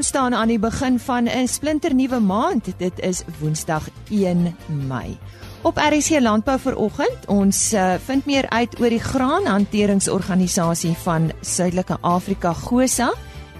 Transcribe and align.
Ons 0.00 0.08
staan 0.08 0.32
aan 0.32 0.48
die 0.48 0.58
begin 0.58 0.98
van 0.98 1.28
'n 1.28 1.48
splinternuwe 1.48 2.20
maand. 2.20 2.72
Dit 2.76 3.00
is 3.00 3.22
Woensdag 3.38 3.88
1 4.08 4.56
Mei. 4.88 5.18
Op 5.62 5.76
RC 5.76 6.20
Landbou 6.20 6.58
vanoggend, 6.58 7.26
ons 7.26 7.72
uh, 7.72 7.94
vind 8.04 8.24
meer 8.24 8.48
uit 8.48 8.80
oor 8.80 8.88
die 8.88 9.00
graanhanteringsorganisasie 9.00 10.94
van 11.02 11.32
Suidelike 11.40 11.96
Afrika 12.00 12.52
GOSA 12.52 13.12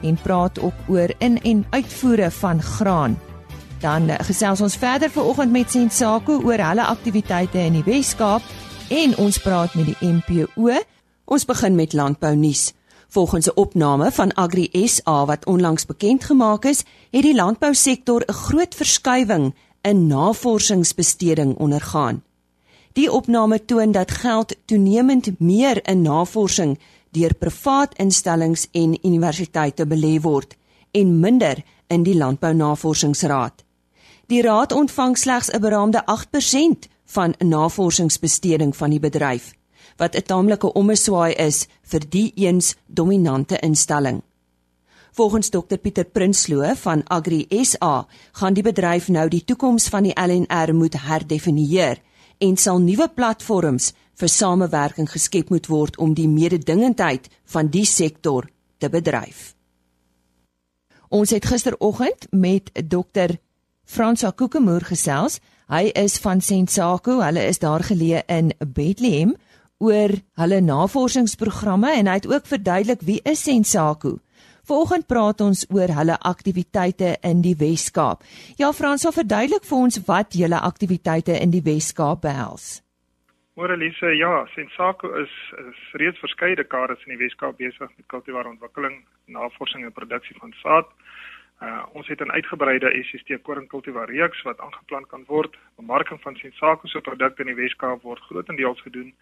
en 0.03 0.19
praat 0.23 0.61
ook 0.61 0.73
oor 0.89 1.13
in- 1.19 1.43
en 1.43 1.67
uitvoere 1.71 2.31
van 2.31 2.63
graan. 2.63 3.19
Dan 3.81 4.09
gesels 4.09 4.61
ons 4.61 4.77
verder 4.77 5.11
vanoggend 5.11 5.53
met 5.53 5.71
Sensako 5.71 6.41
oor 6.43 6.59
hulle 6.59 6.85
aktiwiteite 6.85 7.59
in 7.59 7.73
die 7.73 7.85
Wes-Kaap 7.85 8.43
en 8.89 9.17
ons 9.17 9.39
praat 9.39 9.75
met 9.75 9.87
die 9.87 10.09
MPO. 10.09 10.71
Ons 11.25 11.45
begin 11.45 11.75
met 11.75 11.93
landbou 11.93 12.37
nuus. 12.37 12.73
Volgens 13.11 13.47
'n 13.47 13.55
opname 13.55 14.13
van 14.13 14.35
Agri 14.35 14.69
SA 14.87 15.25
wat 15.25 15.47
onlangs 15.47 15.87
bekend 15.87 16.25
gemaak 16.25 16.65
is, 16.65 16.85
het 17.11 17.23
die 17.23 17.35
landbousektor 17.35 18.23
'n 18.27 18.33
groot 18.33 18.75
verskywing 18.75 19.55
in 19.81 20.07
navorsingsbesteding 20.07 21.57
ondergaan. 21.57 22.23
Die 22.93 23.13
opname 23.13 23.65
toon 23.65 23.93
dat 23.93 24.11
geld 24.11 24.57
toenemend 24.65 25.41
meer 25.41 25.89
in 25.89 26.03
navorsing 26.03 26.79
deur 27.11 27.35
privaat 27.35 27.95
instellings 27.99 28.69
en 28.71 29.07
universiteite 29.07 29.87
belê 29.87 30.21
word 30.21 30.57
en 30.91 31.21
minder 31.21 31.65
in 31.87 32.03
die 32.03 32.17
Landbounavorsingsraad. 32.17 33.65
Die 34.27 34.43
raad 34.43 34.73
ontvang 34.73 35.19
slegs 35.19 35.51
'n 35.51 35.61
beraamde 35.61 36.03
8% 36.07 36.89
van 37.05 37.35
navorsingsbesteding 37.39 38.77
van 38.77 38.91
die 38.91 39.01
bedryf 39.01 39.59
wat 40.01 40.17
'n 40.17 40.27
taamlike 40.31 40.73
ommeswaai 40.73 41.35
is 41.35 41.67
vir 41.91 42.03
die 42.09 42.33
eens 42.35 42.75
dominante 42.87 43.57
instelling. 43.59 44.23
Volgens 45.13 45.49
Dr 45.51 45.77
Pieter 45.77 46.05
Prinsloo 46.05 46.75
van 46.75 47.03
Agri 47.05 47.47
SA 47.63 48.07
gaan 48.33 48.55
die 48.55 48.63
bedryf 48.63 49.09
nou 49.09 49.29
die 49.29 49.45
toekoms 49.45 49.89
van 49.89 50.03
die 50.03 50.15
LNR 50.15 50.75
moet 50.75 50.95
herdefinieer 51.03 51.99
en 52.39 52.57
sal 52.57 52.79
nuwe 52.79 53.09
platforms 53.09 53.93
vir 54.15 54.29
samewerking 54.29 55.11
geskep 55.11 55.51
moet 55.51 55.67
word 55.67 55.99
om 55.99 56.15
die 56.15 56.29
mededingendheid 56.29 57.29
van 57.45 57.69
die 57.69 57.85
sektor 57.85 58.49
te 58.79 58.89
bedryf. 58.89 59.55
Ons 61.09 61.31
het 61.31 61.45
gisteroggend 61.45 62.27
met 62.31 62.71
Dr 62.89 63.35
Fransa 63.85 64.31
Kokemoer 64.31 64.85
gesels. 64.87 65.41
Hy 65.69 65.91
is 65.95 66.19
van 66.19 66.41
Sensako. 66.41 67.19
Hulle 67.21 67.45
is 67.45 67.59
daar 67.59 67.83
geleë 67.83 68.23
in 68.27 68.53
Bethlehem 68.59 69.35
oor 69.81 70.13
hulle 70.41 70.61
navorsingsprogramme 70.61 71.93
en 71.97 72.11
hy 72.11 72.19
het 72.21 72.29
ook 72.29 72.47
verduidelik 72.47 73.01
wie 73.09 73.21
is 73.25 73.45
Sensako. 73.45 74.19
Vanoggend 74.69 75.09
praat 75.09 75.41
ons 75.41 75.65
oor 75.73 75.91
hulle 75.97 76.17
aktiwiteite 76.31 77.17
in 77.27 77.41
die 77.43 77.57
Wes-Kaap. 77.59 78.23
Ja, 78.61 78.71
Frans, 78.77 79.03
sal 79.03 79.17
verduidelik 79.17 79.65
vir 79.67 79.79
ons 79.79 79.99
wat 80.07 80.37
julle 80.37 80.61
aktiwiteite 80.61 81.39
in 81.41 81.51
die 81.55 81.65
Wes-Kaap 81.65 82.23
behels. 82.29 82.69
Moralise, 83.59 84.13
ja, 84.17 84.45
Sensako 84.55 85.11
is 85.21 85.33
is 85.65 85.81
reeds 86.01 86.21
verskeie 86.23 86.57
dekades 86.57 87.03
in 87.07 87.17
die 87.17 87.23
Wes-Kaap 87.25 87.59
besig 87.59 87.89
met 87.89 88.07
kultivare 88.13 88.49
ontwikkeling, 88.53 89.01
navorsing 89.27 89.85
en 89.85 89.97
produksie 89.97 90.37
van 90.39 90.55
saad. 90.63 90.93
Uh, 91.61 91.83
ons 91.93 92.09
het 92.09 92.21
'n 92.21 92.31
uitgebreide 92.31 92.89
SST 93.05 93.43
koringkultivar 93.43 94.09
reeks 94.09 94.43
wat 94.43 94.61
aangeplant 94.61 95.07
kan 95.09 95.25
word. 95.27 95.57
Bemarking 95.77 96.21
van 96.21 96.37
Sensako 96.37 96.87
se 96.87 97.01
produkte 97.01 97.43
in 97.43 97.53
die 97.53 97.63
Wes-Kaap 97.63 98.03
word 98.03 98.21
grootendeels 98.21 98.81
gedoen 98.81 99.13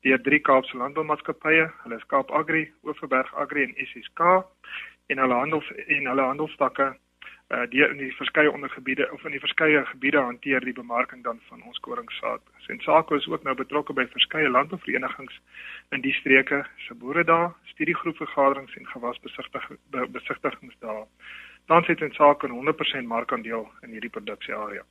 deur 0.00 0.20
drie 0.22 0.40
Kaapse 0.40 0.76
landboumaatskappye. 0.76 1.68
Hulle 1.82 1.96
is 1.96 2.06
Kaap 2.06 2.30
Agri, 2.30 2.70
Oeverberg 2.84 3.34
Agri 3.34 3.62
en 3.62 3.74
SSK 3.86 4.20
en 5.10 5.18
hulle 5.18 5.34
handels 5.34 5.70
en 5.86 6.06
hulle 6.06 6.26
handelstakke 6.32 6.92
uh 7.50 7.64
deur 7.70 7.90
in 7.90 7.98
die 7.98 8.12
verskeie 8.14 8.50
ondergebiede 8.50 9.08
of 9.12 9.24
in 9.26 9.34
die 9.34 9.42
verskeie 9.42 9.80
gebiede 9.86 10.20
hanteer 10.22 10.62
die 10.64 10.74
bemarking 10.74 11.24
dan 11.24 11.40
van 11.48 11.62
ons 11.66 11.80
koringsaad. 11.86 12.42
Sensako 12.66 13.16
is 13.18 13.26
ook 13.28 13.42
nou 13.42 13.54
betrokke 13.58 13.92
by 13.92 14.06
verskeie 14.12 14.48
landbouverenigings 14.48 15.40
in 15.90 16.04
die 16.06 16.14
streke 16.20 16.62
se 16.86 16.94
boere 16.94 17.24
daar, 17.24 17.50
studiegroepvergaderings 17.72 18.76
en 18.76 18.86
gewasbesigtigings 18.86 20.12
besigtigings 20.14 20.78
daar. 20.78 21.04
Dan 21.66 21.82
sit 21.84 21.98
Sensako 21.98 22.46
'n 22.46 22.54
100% 22.60 23.06
markandeel 23.06 23.68
in 23.82 23.90
hierdie 23.90 24.14
produksiearea. 24.18 24.86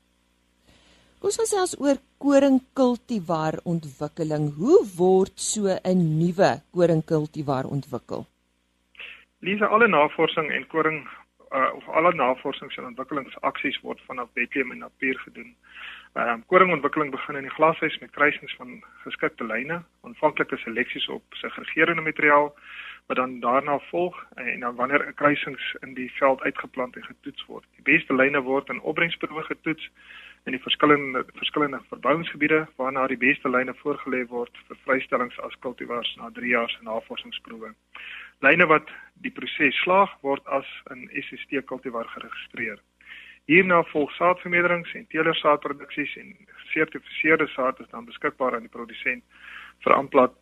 Ons 1.20 1.36
gesels 1.36 1.74
oor 1.84 1.98
koringkultivar 2.24 3.58
ontwikkeling. 3.68 4.46
Hoe 4.56 4.78
word 4.96 5.34
so 5.36 5.68
'n 5.68 6.00
nuwe 6.20 6.52
koringkultivar 6.72 7.68
ontwikkel? 7.68 8.26
Lisa, 9.40 9.66
alle 9.66 9.88
navorsing 9.88 10.52
en 10.52 10.68
koring 10.68 11.08
uh, 11.52 11.76
of 11.76 11.88
alle 11.88 12.14
navorsings 12.14 12.78
en 12.78 12.86
ontwikkelingsaksies 12.86 13.82
word 13.82 14.00
vanaf 14.08 14.32
Bethlehem 14.34 14.72
en 14.72 14.78
Napier 14.78 15.20
gedoen. 15.20 15.56
Ehm 16.14 16.30
um, 16.30 16.46
koringontwikkeling 16.46 17.12
begin 17.12 17.36
in 17.36 17.48
die 17.48 17.56
glashuis 17.58 18.00
met 18.00 18.12
kruisings 18.12 18.56
van 18.56 18.84
geskikte 19.04 19.44
lyne, 19.44 19.82
aanvanklike 20.02 20.58
seleksies 20.58 21.08
op 21.08 21.24
segregerende 21.30 22.02
materiaal 22.02 22.56
wat 23.08 23.18
dan 23.18 23.40
daarna 23.40 23.80
volg 23.80 24.26
en 24.36 24.60
dan 24.60 24.76
wanneer 24.76 25.08
'n 25.08 25.14
kruisings 25.14 25.76
in 25.80 25.94
die 25.94 26.12
veld 26.12 26.42
uitgeplant 26.42 26.96
en 26.96 27.04
getoets 27.04 27.46
word. 27.46 27.66
Die 27.76 27.94
beste 27.94 28.16
lyne 28.16 28.42
word 28.42 28.70
in 28.70 28.82
opbrengsproewe 28.82 29.44
getoets 29.44 29.92
in 30.46 30.56
die 30.56 30.62
verskillende 30.62 31.26
verskillende 31.36 31.80
verbouingsgebiede 31.90 32.68
waarna 32.78 33.08
die 33.08 33.18
beste 33.18 33.50
lyne 33.50 33.74
voorgelê 33.82 34.26
word 34.28 34.62
vir 34.68 34.78
vrystellings 34.86 35.40
as 35.48 35.58
kultivars 35.66 36.16
na 36.18 36.30
3 36.38 36.54
jaar 36.54 36.70
se 36.70 36.84
navorsingsproewe. 36.84 37.74
Lyne 38.42 38.66
wat 38.72 38.88
die 39.24 39.32
proses 39.32 39.76
slaag 39.84 40.16
word 40.22 40.46
as 40.48 40.68
'n 40.92 41.10
SST 41.14 41.66
kultivar 41.66 42.08
geregistreer. 42.08 42.80
Hierna 43.46 43.84
volg 43.84 44.12
saadvermeerderings 44.12 44.94
en 44.94 45.08
teelersaadproduksies 45.08 46.16
en 46.22 46.36
gesertifiseerde 46.48 47.48
saad 47.48 47.80
is 47.80 47.90
dan 47.90 48.06
beskikbaar 48.06 48.56
aan 48.56 48.68
die 48.68 48.76
produsent 48.78 49.24
vir 49.84 49.96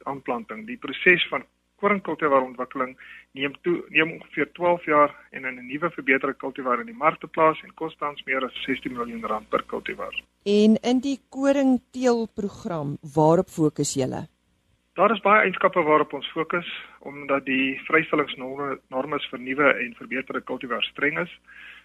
aanplanting. 0.04 0.66
Die 0.68 0.78
proses 0.78 1.28
van 1.28 1.46
koringkultivar 1.82 2.46
ontwikkeling 2.46 2.96
neem 3.38 3.54
toe 3.66 3.76
neem 3.90 4.12
ongeveer 4.18 4.50
12 4.60 4.86
jaar 4.86 5.14
en 5.32 5.46
in 5.46 5.60
'n 5.60 5.68
nuwe 5.68 5.90
verbeterde 5.98 6.38
kultivar 6.44 6.80
in 6.80 6.90
die 6.92 7.02
mark 7.04 7.20
te 7.20 7.28
plaas 7.28 7.62
en 7.64 7.74
kos 7.74 7.96
tans 7.98 8.24
meer 8.26 8.46
as 8.46 8.64
16 8.66 8.94
miljoen 8.94 9.26
rand 9.26 9.50
per 9.50 9.64
kultivar. 9.64 10.14
En 10.46 10.76
in 10.82 11.00
die 11.00 11.20
koringteelprogram, 11.30 12.98
waarop 13.16 13.50
fokus 13.50 13.94
julle? 13.94 14.28
Daar 14.98 15.12
is 15.12 15.22
baie 15.22 15.42
eienskappe 15.46 15.82
waarop 15.84 16.14
ons 16.14 16.32
fokus 16.34 16.70
omdat 17.00 17.46
die 17.46 17.80
vrystellingsnorme 17.86 18.80
normes 18.90 19.28
vir 19.30 19.40
nuwe 19.40 19.68
en 19.84 19.94
verbeterde 20.00 20.42
kultivar 20.42 20.84
streng 20.84 21.20
is. 21.20 21.34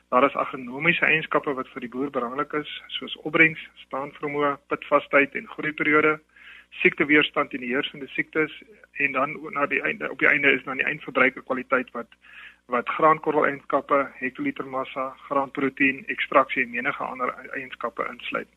Daar 0.08 0.25
is 0.25 0.34
agronomiese 0.34 1.04
eienskappe 1.04 1.52
wat 1.54 1.69
vir 1.75 1.81
die 1.81 1.91
boer 1.92 2.10
belangrik 2.10 2.52
is, 2.52 2.70
soos 2.88 3.16
opbrengs, 3.28 3.60
staanvermoë, 3.84 4.56
pitvasheid 4.72 5.36
en 5.41 5.50
groeiperiode 5.56 6.14
siekteweerstand 6.81 7.50
teen 7.50 7.60
die 7.60 7.75
heersende 7.75 8.09
siektes 8.09 8.53
en 8.93 9.12
dan 9.12 9.37
na 9.53 9.66
die 9.66 9.83
einde 9.83 10.10
op 10.10 10.19
die 10.19 10.28
einde 10.28 10.53
is 10.53 10.65
dan 10.65 10.81
die 10.81 10.87
eindverbruiker 10.87 11.43
kwaliteit 11.43 11.91
wat 11.93 12.09
wat 12.71 12.88
graankorrel 12.88 13.44
eienskappe, 13.47 14.06
hektoliter 14.21 14.65
massa, 14.65 15.09
graanproteïen, 15.27 16.05
ekstraksie 16.15 16.62
en 16.62 16.71
menige 16.71 17.05
ander 17.05 17.32
eienskappe 17.59 18.06
insluit. 18.11 18.49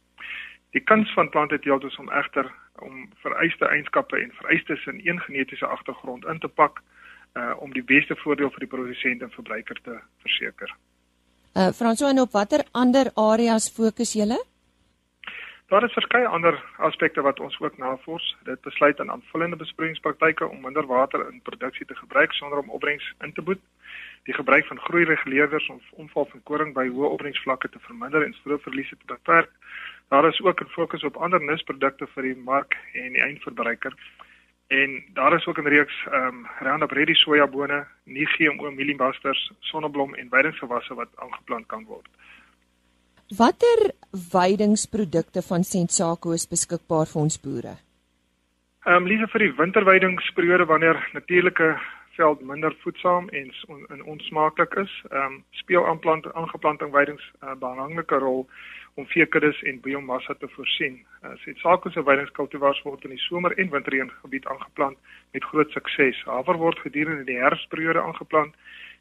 Die 0.78 0.84
kuns 0.84 1.14
van 1.14 1.30
planteteelt 1.30 1.84
is 1.84 1.98
om 1.98 2.12
egter 2.12 2.52
om 2.86 3.10
vereiste 3.24 3.68
eienskappe 3.68 4.20
en 4.20 4.32
vereistes 4.40 4.86
in 4.92 5.02
een 5.04 5.20
genetiese 5.20 5.66
agtergrond 5.66 6.26
in 6.26 6.40
te 6.40 6.48
pak 6.48 6.82
uh 7.36 7.54
om 7.60 7.74
die 7.74 7.84
beste 7.84 8.16
voordeel 8.16 8.50
vir 8.50 8.64
die 8.64 8.72
produsent 8.72 9.22
en 9.22 9.32
verbruiker 9.32 9.80
te 9.84 9.96
verseker. 10.24 10.76
Uh 11.56 11.72
Franso 11.72 12.08
en 12.08 12.20
op 12.20 12.32
watter 12.32 12.64
ander 12.72 13.12
areas 13.16 13.70
fokus 13.72 14.14
julle? 14.14 14.40
Daar 15.68 15.84
is 15.84 15.94
verskeie 15.94 16.28
ander 16.28 16.64
aspekte 16.78 17.22
wat 17.22 17.40
ons 17.40 17.60
ook 17.60 17.78
navors. 17.78 18.38
Dit 18.44 18.62
besluit 18.62 19.00
aan 19.00 19.12
aanvullende 19.12 19.56
besproeiingspraktyke 19.56 20.48
om 20.48 20.62
minder 20.62 20.86
water 20.86 21.30
in 21.32 21.42
produksie 21.42 21.86
te 21.86 21.96
gebruik 21.96 22.34
sonder 22.34 22.58
om 22.58 22.70
opbrengs 22.70 23.14
in 23.20 23.34
te 23.34 23.42
boet. 23.42 23.62
Die 24.24 24.34
gebruik 24.34 24.66
van 24.66 24.80
groeireguleerders 24.80 25.68
om 25.68 25.82
omval 25.92 26.26
van 26.26 26.44
koring 26.44 26.74
by 26.74 26.86
hoë 26.88 27.10
opbrengsvlakke 27.16 27.70
te 27.70 27.82
verminder 27.88 28.26
en 28.26 28.34
stroopverliese 28.34 28.98
te 28.98 29.06
beperk. 29.14 29.50
Daar 30.14 30.28
is 30.28 30.42
ook 30.42 30.62
'n 30.62 30.76
fokus 30.78 31.04
op 31.04 31.18
ander 31.18 31.42
nisprodukte 31.42 32.08
vir 32.08 32.24
die 32.24 32.38
mark 32.38 32.78
en 32.94 33.12
die 33.12 33.22
eindverbruiker. 33.22 33.94
En 34.68 35.04
daar 35.14 35.34
is 35.34 35.46
ook 35.46 35.58
'n 35.58 35.68
reeks 35.68 36.06
ehm 36.12 36.28
um, 36.28 36.48
Roundup 36.60 36.92
Ready 36.92 37.14
sojabone, 37.14 37.88
nie 38.04 38.26
GMO 38.26 38.72
mieliebasters, 38.72 39.52
sonneblom 39.60 40.16
en 40.16 40.30
weidingsgewasse 40.30 40.94
wat 40.94 41.10
aangeplant 41.16 41.66
kan 41.66 41.84
word. 41.86 42.08
Watter 43.30 43.92
weidingsprodukte 44.32 45.42
van 45.42 45.64
Sensako 45.64 46.32
is 46.38 46.46
beskikbaar 46.46 47.08
vir 47.10 47.22
ons 47.22 47.40
boere? 47.42 47.72
Ehm 48.86 49.02
um, 49.02 49.08
liewe 49.10 49.26
vir 49.34 49.42
die 49.42 49.56
winterweidingsperiode 49.58 50.68
wanneer 50.70 51.00
natuurlike 51.14 51.72
veld 52.20 52.44
minder 52.46 52.76
voedsaam 52.84 53.30
en 53.30 53.50
on, 53.68 53.82
en 53.90 54.04
onsmaaklik 54.04 54.78
is, 54.78 54.94
ehm 55.10 55.26
um, 55.26 55.44
speel 55.64 55.88
aanplant 55.88 56.30
aangeplanting 56.34 56.92
weidings 56.92 57.26
'n 57.42 57.48
uh, 57.48 57.58
belangrike 57.58 58.16
rol 58.16 58.46
om 58.94 59.08
veekuddes 59.08 59.62
en 59.64 59.82
biomassa 59.82 60.34
te 60.34 60.48
voorsien. 60.48 61.02
Uh, 61.24 61.34
Sensako 61.36 61.90
se 61.90 62.04
weidingskultivars 62.04 62.82
word 62.82 63.04
in 63.04 63.18
die 63.18 63.26
somer 63.26 63.58
en 63.58 63.70
winterreën 63.70 64.12
gebied 64.22 64.46
aangeplant 64.46 64.98
met 65.32 65.44
groot 65.44 65.72
sukses. 65.72 66.24
Haver 66.26 66.58
word 66.58 66.80
gedurende 66.80 67.24
die 67.24 67.42
herfsperiode 67.42 68.02
aangeplant 68.02 68.54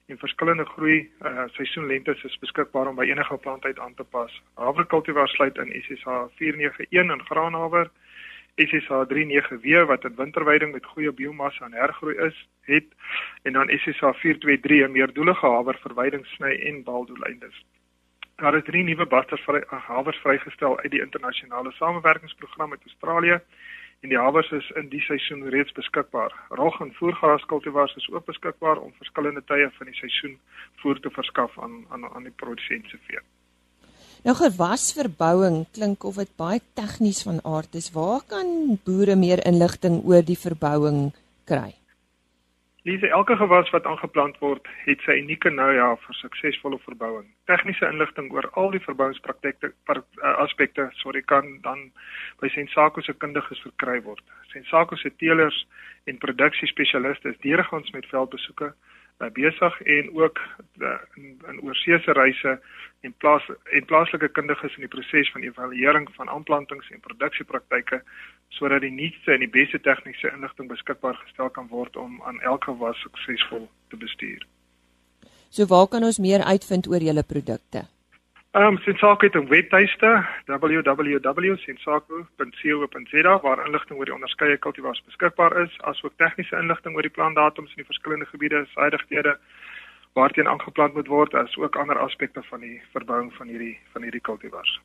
en 0.06 0.18
verskillende 0.18 0.64
groei 0.64 1.10
uh, 1.22 1.44
seisoenlengtes 1.56 2.24
is 2.24 2.38
beskikbaar 2.38 2.88
om 2.90 2.98
by 3.00 3.06
enige 3.08 3.36
plantheid 3.36 3.78
aan 3.78 3.94
te 3.94 4.04
pas. 4.04 4.32
Haverkultivar 4.60 5.28
sluit 5.28 5.56
in 5.62 5.72
SSH 5.82 6.08
491 6.40 6.90
in 6.90 7.20
graanhaver, 7.28 7.90
SSH 8.60 8.90
39W 9.12 9.86
wat 9.90 10.04
in 10.04 10.16
winterweiding 10.16 10.72
met 10.72 10.86
goeie 10.86 11.12
biomassa 11.12 11.64
en 11.64 11.72
hergroei 11.72 12.16
is, 12.26 12.48
het 12.68 12.90
en 13.42 13.52
dan 13.52 13.72
SSH 13.78 14.12
423 14.20 14.88
'n 14.88 14.92
meerdoelige 14.92 15.46
haver 15.46 15.78
vir 15.82 15.94
weiding, 15.94 16.26
sny 16.26 16.52
en 16.68 16.82
baaldoeleindes. 16.82 17.64
Daar 18.36 18.56
is 18.56 18.64
drie 18.64 18.82
nuwe 18.84 19.06
basters 19.06 19.42
vry 19.42 19.62
havers 19.68 20.18
vrygestel 20.18 20.78
uit 20.80 20.90
die 20.90 21.00
internasionale 21.00 21.72
samewerkingsprogram 21.72 22.68
met 22.68 22.80
Australië 22.82 23.40
en 24.04 24.12
die 24.12 24.20
havers 24.20 24.50
is 24.52 24.66
in 24.76 24.90
die 24.92 25.00
seisoen 25.00 25.46
reeds 25.52 25.72
beskikbaar. 25.72 26.32
Rog 26.60 26.76
en 26.84 26.92
voergras 26.98 27.44
kultivars 27.48 27.94
is 27.96 28.08
ook 28.12 28.26
beskikbaar 28.28 28.82
om 28.82 28.92
verskillende 29.00 29.40
tye 29.48 29.70
van 29.78 29.88
die 29.88 29.96
seisoen 29.96 30.34
voer 30.82 31.00
te 31.00 31.12
verskaf 31.14 31.56
aan 31.64 31.78
aan 31.88 32.04
aan 32.10 32.28
die 32.28 32.34
produsent 32.42 32.90
se 32.92 33.00
vee. 33.08 33.22
Nou 34.24 34.36
gewasverbouing 34.36 35.64
klink 35.76 36.04
of 36.04 36.20
dit 36.20 36.36
baie 36.40 36.60
tegnies 36.76 37.22
van 37.24 37.40
aard 37.44 37.74
is. 37.80 37.90
Waar 37.96 38.20
kan 38.28 38.76
boere 38.84 39.16
meer 39.16 39.40
inligting 39.48 40.02
oor 40.04 40.24
die 40.24 40.38
verbouing 40.40 41.10
kry? 41.48 41.72
Lise, 42.86 43.08
elke 43.08 43.36
gewas 43.36 43.70
wat 43.72 43.86
aangeplant 43.88 44.34
word, 44.44 44.66
het 44.84 45.00
sy 45.06 45.14
unieke 45.16 45.48
know-how 45.48 45.94
vir 46.02 46.16
suksesvolle 46.18 46.76
verbouing. 46.82 47.24
Tegniese 47.48 47.88
inligting 47.88 48.26
oor 48.34 48.44
al 48.60 48.74
die 48.74 48.80
verbouingspraktyke 48.84 49.70
per 49.88 50.02
uh, 50.02 50.34
aspekte, 50.44 50.90
sorry, 51.00 51.22
kan 51.32 51.48
dan 51.64 51.86
by 52.42 52.50
Sensako 52.52 53.00
se 53.00 53.14
kundiges 53.24 53.62
verkry 53.64 54.02
word. 54.04 54.20
Sensako 54.52 55.00
se 55.00 55.08
teelers 55.16 55.62
en 56.12 56.20
produksiespesialiste 56.20 57.32
is 57.32 57.40
deurgangs 57.46 57.88
met 57.96 58.10
veldbesoeke 58.12 58.68
uh, 58.74 59.32
besig 59.32 59.80
en 59.96 60.12
ook 60.20 60.44
uh, 60.84 60.98
in, 61.16 61.40
in 61.54 61.64
oorseese 61.64 62.12
reise 62.20 62.58
en 63.00 63.14
plaas 63.24 63.48
en 63.64 63.84
plaaslike 63.84 64.28
kundiges 64.36 64.76
in 64.76 64.84
die 64.84 64.92
proses 64.92 65.32
van 65.32 65.48
evaluering 65.48 66.10
van 66.20 66.28
aanplantings 66.28 66.92
en 66.92 67.00
produksiepraktyke 67.00 68.02
sodat 68.48 68.80
die 68.80 68.90
nuutste 68.90 69.32
en 69.32 69.40
die 69.40 69.50
beste 69.50 69.80
tegniese 69.80 70.32
inligting 70.32 70.68
beskikbaar 70.68 71.14
gestel 71.14 71.50
kan 71.50 71.68
word 71.68 71.96
om 71.96 72.22
aan 72.22 72.40
elke 72.40 72.78
was 72.78 72.96
suksesvol 72.96 73.68
te 73.88 73.96
bestuur. 73.96 74.46
So 75.50 75.66
waar 75.66 75.88
kan 75.88 76.04
ons 76.04 76.18
meer 76.18 76.44
uitvind 76.44 76.90
oor 76.90 77.02
julle 77.02 77.22
produkte? 77.22 77.94
Ehm 78.54 78.66
um, 78.66 78.78
Sensako 78.78 79.26
het 79.26 79.34
'n 79.34 79.48
webtuiste 79.48 80.26
www.sensako.co.za 80.46 83.40
waar 83.40 83.66
inligting 83.66 83.98
oor 83.98 84.04
die 84.04 84.14
onderskeie 84.14 84.56
kultivars 84.56 85.04
beskikbaar 85.04 85.62
is, 85.62 85.80
asook 85.80 86.12
tegniese 86.16 86.56
inligting 86.56 86.94
oor 86.94 87.02
die 87.02 87.10
plantdatums 87.10 87.70
in 87.70 87.76
die 87.76 87.90
verskillende 87.92 88.26
gebiede, 88.26 88.66
suidighede 88.74 89.38
waarteen 90.12 90.48
aangeplant 90.48 90.94
moet 90.94 91.06
word, 91.06 91.34
asook 91.34 91.76
ander 91.76 91.98
aspekte 91.98 92.42
van 92.42 92.60
die 92.60 92.82
verbouing 92.92 93.34
van 93.34 93.48
hierdie 93.48 93.78
van 93.92 94.02
hierdie 94.02 94.20
kultivars. 94.20 94.80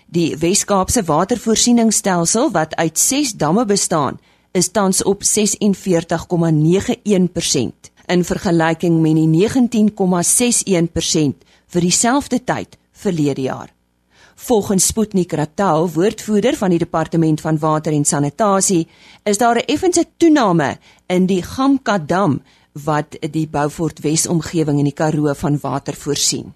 Die 0.08 0.38
Wes-Kaapse 0.38 1.04
watervoorsieningsstelsel 1.04 2.52
wat 2.52 2.76
uit 2.76 3.00
6 3.00 3.32
damme 3.32 3.66
bestaan, 3.66 4.20
is 4.52 4.72
tans 4.72 5.04
op 5.04 5.24
46,91% 5.24 7.92
in 8.08 8.24
vergelyking 8.24 9.02
met 9.02 9.16
die 9.16 9.28
19,61% 9.28 11.34
vir 11.68 11.82
dieselfde 11.82 12.44
tyd 12.44 12.78
verlede 12.92 13.42
jaar. 13.42 13.74
Volgens 14.36 14.88
Sputnik 14.88 15.32
Ratal, 15.32 15.90
woordvoerder 15.94 16.58
van 16.58 16.70
die 16.70 16.80
Departement 16.80 17.42
van 17.42 17.60
Water 17.60 17.94
en 17.94 18.06
Sanitasie, 18.06 18.88
is 19.24 19.38
daar 19.38 19.56
'n 19.56 19.66
effense 19.66 20.06
toename 20.18 20.78
in 21.08 21.26
die 21.26 21.44
Gamkadam 21.44 22.42
wat 22.72 23.18
die 23.32 23.48
Beaufort 23.48 24.02
Wes 24.02 24.28
omgewing 24.28 24.78
in 24.78 24.90
die 24.90 24.94
Karoo 24.94 25.34
van 25.34 25.58
water 25.62 25.94
voorsien. 25.94 26.54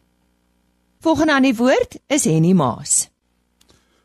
Volgende 0.99 1.33
aan 1.33 1.43
die 1.43 1.55
woord 1.55 1.97
is 2.07 2.23
Henny 2.23 2.53
Maas. 2.53 3.09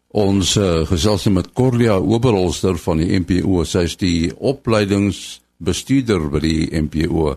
Ons 0.08 0.56
uh, 0.56 0.86
gesels 0.86 1.24
met 1.24 1.52
Corlia 1.52 1.96
Oberholster 1.96 2.76
van 2.76 2.96
die 2.96 3.18
MPO, 3.18 3.64
sy 3.64 3.88
is 3.88 3.96
die 3.96 4.32
opleidings 4.36 5.41
bestuurder 5.64 6.28
by 6.32 6.40
die 6.42 6.68
MPO. 6.82 7.36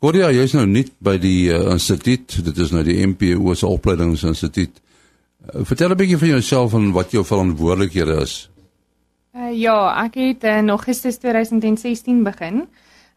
Cordia, 0.00 0.30
jy's 0.32 0.54
nou 0.56 0.64
nie 0.64 0.86
by 1.04 1.18
die 1.20 1.50
uh, 1.52 1.74
instituut, 1.74 2.38
dit 2.44 2.60
is 2.64 2.70
nou 2.72 2.80
die 2.86 2.96
MPO 3.06 3.54
se 3.54 3.68
opleidingsinstituut. 3.68 4.78
Uh, 4.80 5.64
vertel 5.68 5.92
'n 5.92 6.00
bietjie 6.00 6.18
van 6.18 6.32
jouself 6.36 6.74
en 6.74 6.92
wat 6.96 7.12
jou 7.12 7.24
verantwoordelikhede 7.24 8.16
is. 8.22 8.48
Uh, 9.36 9.52
ja, 9.52 10.04
ek 10.04 10.14
het 10.14 10.44
uh, 10.44 10.60
nog 10.60 10.84
gister 10.84 11.12
2016 11.12 12.22
begin 12.24 12.64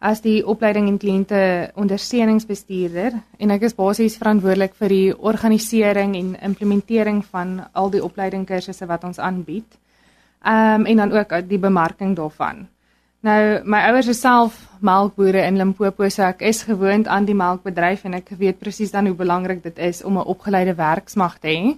as 0.03 0.19
die 0.21 0.43
opleiding 0.43 0.89
en 0.91 0.99
kliënte 0.99 1.71
ondersteuningsbestuurder 1.79 3.15
en 3.39 3.55
ek 3.55 3.63
is 3.69 3.75
basies 3.77 4.17
verantwoordelik 4.19 4.75
vir 4.75 4.89
die 4.89 5.15
organisering 5.15 6.17
en 6.19 6.35
implementering 6.43 7.23
van 7.31 7.61
al 7.71 7.89
die 7.89 8.03
opleidingkursusse 8.03 8.85
wat 8.91 9.07
ons 9.07 9.19
aanbied. 9.19 9.79
Ehm 10.43 10.81
um, 10.81 10.85
en 10.85 10.97
dan 10.97 11.11
ook 11.15 11.31
die 11.47 11.57
bemarking 11.57 12.15
daarvan. 12.15 12.67
Nou 13.23 13.39
my 13.63 13.79
ouers 13.87 14.09
is 14.11 14.19
self 14.19 14.57
melkbore 14.83 15.45
in 15.47 15.55
Limpopo, 15.55 16.09
so 16.11 16.25
ek 16.27 16.41
is 16.43 16.65
gewoond 16.67 17.07
aan 17.07 17.23
die 17.23 17.37
melkbedryf 17.39 18.03
en 18.03 18.17
ek 18.17 18.33
weet 18.39 18.59
presies 18.59 18.91
dan 18.91 19.07
hoe 19.07 19.15
belangrik 19.15 19.61
dit 19.63 19.77
is 19.79 20.03
om 20.03 20.17
'n 20.19 20.27
opgeleide 20.33 20.75
werksmag 20.75 21.39
te 21.39 21.47
hê. 21.47 21.77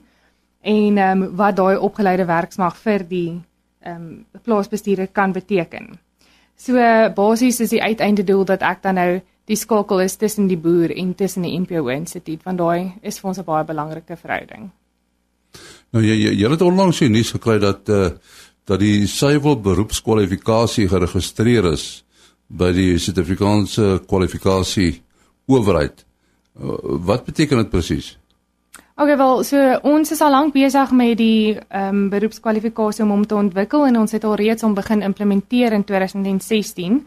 En 0.61 0.97
ehm 0.97 1.21
um, 1.21 1.35
wat 1.35 1.55
daai 1.55 1.77
opgeleide 1.77 2.25
werksmag 2.25 2.77
vir 2.77 3.05
die 3.09 3.41
ehm 3.83 3.95
um, 3.95 4.25
plaasbestuurder 4.41 5.07
kan 5.07 5.31
beteken. 5.31 5.99
So 6.57 6.73
basies 7.15 7.59
is 7.59 7.69
die 7.69 7.83
uiteinde 7.83 8.23
doel 8.23 8.45
dat 8.45 8.61
ek 8.61 8.81
dan 8.81 8.95
nou 8.95 9.21
die 9.45 9.55
skakel 9.55 9.99
is 9.99 10.15
tussen 10.15 10.47
die 10.47 10.57
boer 10.57 10.89
en 10.97 11.15
tussen 11.15 11.43
die 11.43 11.59
NPO 11.59 11.87
instituut 11.87 12.43
want 12.43 12.57
daai 12.57 12.93
is 13.01 13.19
vir 13.19 13.27
ons 13.27 13.37
'n 13.37 13.45
baie 13.45 13.63
belangrike 13.63 14.17
verhouding. 14.17 14.71
Nou 15.91 16.03
jy 16.03 16.15
jy, 16.15 16.31
jy 16.41 16.49
het 16.49 16.61
onlangs 16.61 16.99
hier 16.99 17.09
nuus 17.09 17.31
gekry 17.31 17.59
dat 17.59 17.89
eh 17.89 17.95
uh, 17.95 18.09
dat 18.65 18.81
die 18.81 19.05
suiwel 19.07 19.59
beroepskwalifikasie 19.61 20.87
geregistreer 20.89 21.67
is 21.71 22.03
by 22.47 22.71
die 22.73 22.97
Suid-Afrikaanse 23.01 24.01
kwalifikasie 24.09 25.01
owerheid. 25.49 26.05
Uh, 26.55 26.77
wat 27.05 27.25
beteken 27.25 27.61
dit 27.61 27.69
presies? 27.69 28.15
Okay, 28.95 29.17
wel, 29.17 29.43
so 29.43 29.59
ons 29.83 30.11
is 30.11 30.21
al 30.23 30.31
lank 30.31 30.53
besig 30.55 30.91
met 30.95 31.17
die 31.19 31.57
ehm 31.57 31.89
um, 31.89 32.09
beroepskwalifikasie 32.09 33.03
om 33.03 33.11
hom 33.11 33.25
te 33.27 33.35
ontwikkel 33.35 33.85
en 33.89 33.99
ons 33.99 34.11
het 34.15 34.23
al 34.23 34.37
reeds 34.39 34.63
om 34.63 34.73
begin 34.73 35.03
implementeer 35.03 35.75
in 35.75 35.83
2016. 35.83 37.01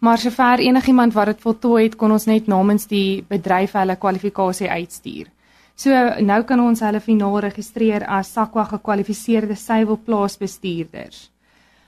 Maar 0.00 0.18
sover 0.18 0.58
enigiemand 0.58 1.12
wat 1.12 1.26
dit 1.26 1.40
voltooi 1.40 1.84
het, 1.84 1.96
kon 1.96 2.12
ons 2.12 2.24
net 2.24 2.46
namens 2.46 2.86
die 2.86 3.24
bedryf 3.28 3.72
hulle 3.76 3.96
kwalifikasie 3.96 4.70
uitstuur. 4.70 5.28
So 5.76 5.92
nou 6.24 6.42
kan 6.48 6.60
ons 6.64 6.80
hulle 6.80 7.00
finaal 7.04 7.40
registreer 7.44 8.06
as 8.08 8.32
SAQA 8.32 8.64
gekwalifiseerde 8.70 9.56
suiwelplaasbestuurders. 9.60 11.26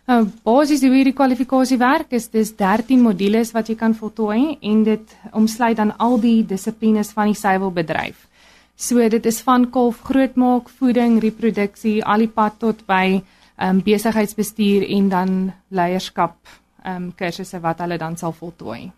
Nou 0.09 0.23
basies 0.45 0.81
hoe 0.85 0.93
hierdie 0.93 1.17
kwalifikasie 1.17 1.77
werk 1.81 2.13
is 2.17 2.31
dis 2.33 2.55
13 2.57 3.01
modules 3.05 3.53
wat 3.57 3.69
jy 3.69 3.77
kan 3.81 3.97
voltooi 3.97 4.59
en 4.65 4.85
dit 4.85 5.17
omsluit 5.37 5.77
dan 5.77 5.95
al 6.01 6.17
die 6.21 6.43
dissiplines 6.49 7.13
van 7.17 7.33
die 7.33 7.37
suiwelbedryf. 7.37 8.29
So 8.77 9.09
dit 9.09 9.27
is 9.27 9.41
van 9.43 9.67
kalf 9.75 10.05
grootmaak, 10.07 10.69
voeding, 10.81 11.19
reproduksie, 11.21 11.99
al 12.05 12.25
die 12.25 12.33
pad 12.33 12.61
tot 12.61 12.85
by 12.87 13.19
ehm 13.59 13.81
um, 13.81 13.83
besigheidsbestuur 13.83 14.85
en 14.87 15.09
dan 15.09 15.37
leierskap 15.69 16.37
ehm 16.85 17.09
um, 17.09 17.13
kursusse 17.13 17.61
wat 17.61 17.81
hulle 17.85 17.99
dan 17.99 18.17
sal 18.17 18.33
voltooi. 18.33 18.98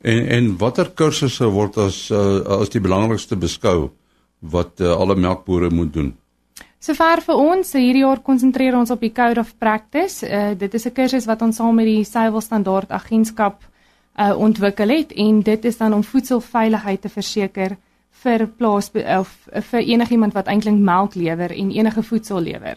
En 0.00 0.26
en 0.36 0.56
watter 0.58 0.90
kursusse 0.94 1.46
word 1.50 1.76
as 1.76 2.10
uh, 2.10 2.40
as 2.60 2.68
die 2.68 2.80
belangrikste 2.80 3.36
beskou 3.36 3.90
wat 4.40 4.80
uh, 4.80 4.92
alle 4.96 5.16
melkbore 5.16 5.70
moet 5.70 5.92
doen? 5.92 6.12
Sover 6.82 7.20
vir 7.22 7.38
ons, 7.38 7.68
hierdie 7.78 8.02
jaar 8.02 8.20
konsentreer 8.26 8.74
ons 8.74 8.90
op 8.90 9.00
die 9.00 9.12
Code 9.14 9.40
of 9.40 9.52
Practice. 9.58 10.26
Uh 10.26 10.58
dit 10.58 10.74
is 10.74 10.86
'n 10.86 10.92
kursus 10.92 11.26
wat 11.26 11.42
ons 11.42 11.56
saam 11.56 11.74
met 11.74 11.86
die 11.86 12.04
Suiwel 12.04 12.40
Standaard 12.40 12.90
Agentskap 12.90 13.62
uh 14.18 14.34
ontwikkel 14.36 14.88
het 14.88 15.12
en 15.12 15.42
dit 15.42 15.64
is 15.64 15.76
dan 15.76 15.94
om 15.94 16.02
voedselveiligheid 16.04 17.00
te 17.00 17.08
verseker 17.08 17.76
vir 18.22 18.46
plaas 18.46 18.90
of 19.18 19.48
vir 19.70 19.80
enigiemand 19.80 20.34
wat 20.34 20.46
eintlik 20.46 20.78
melk 20.78 21.14
lewer 21.14 21.50
en 21.50 21.70
enige 21.70 22.02
voedsel 22.02 22.40
lewer. 22.40 22.76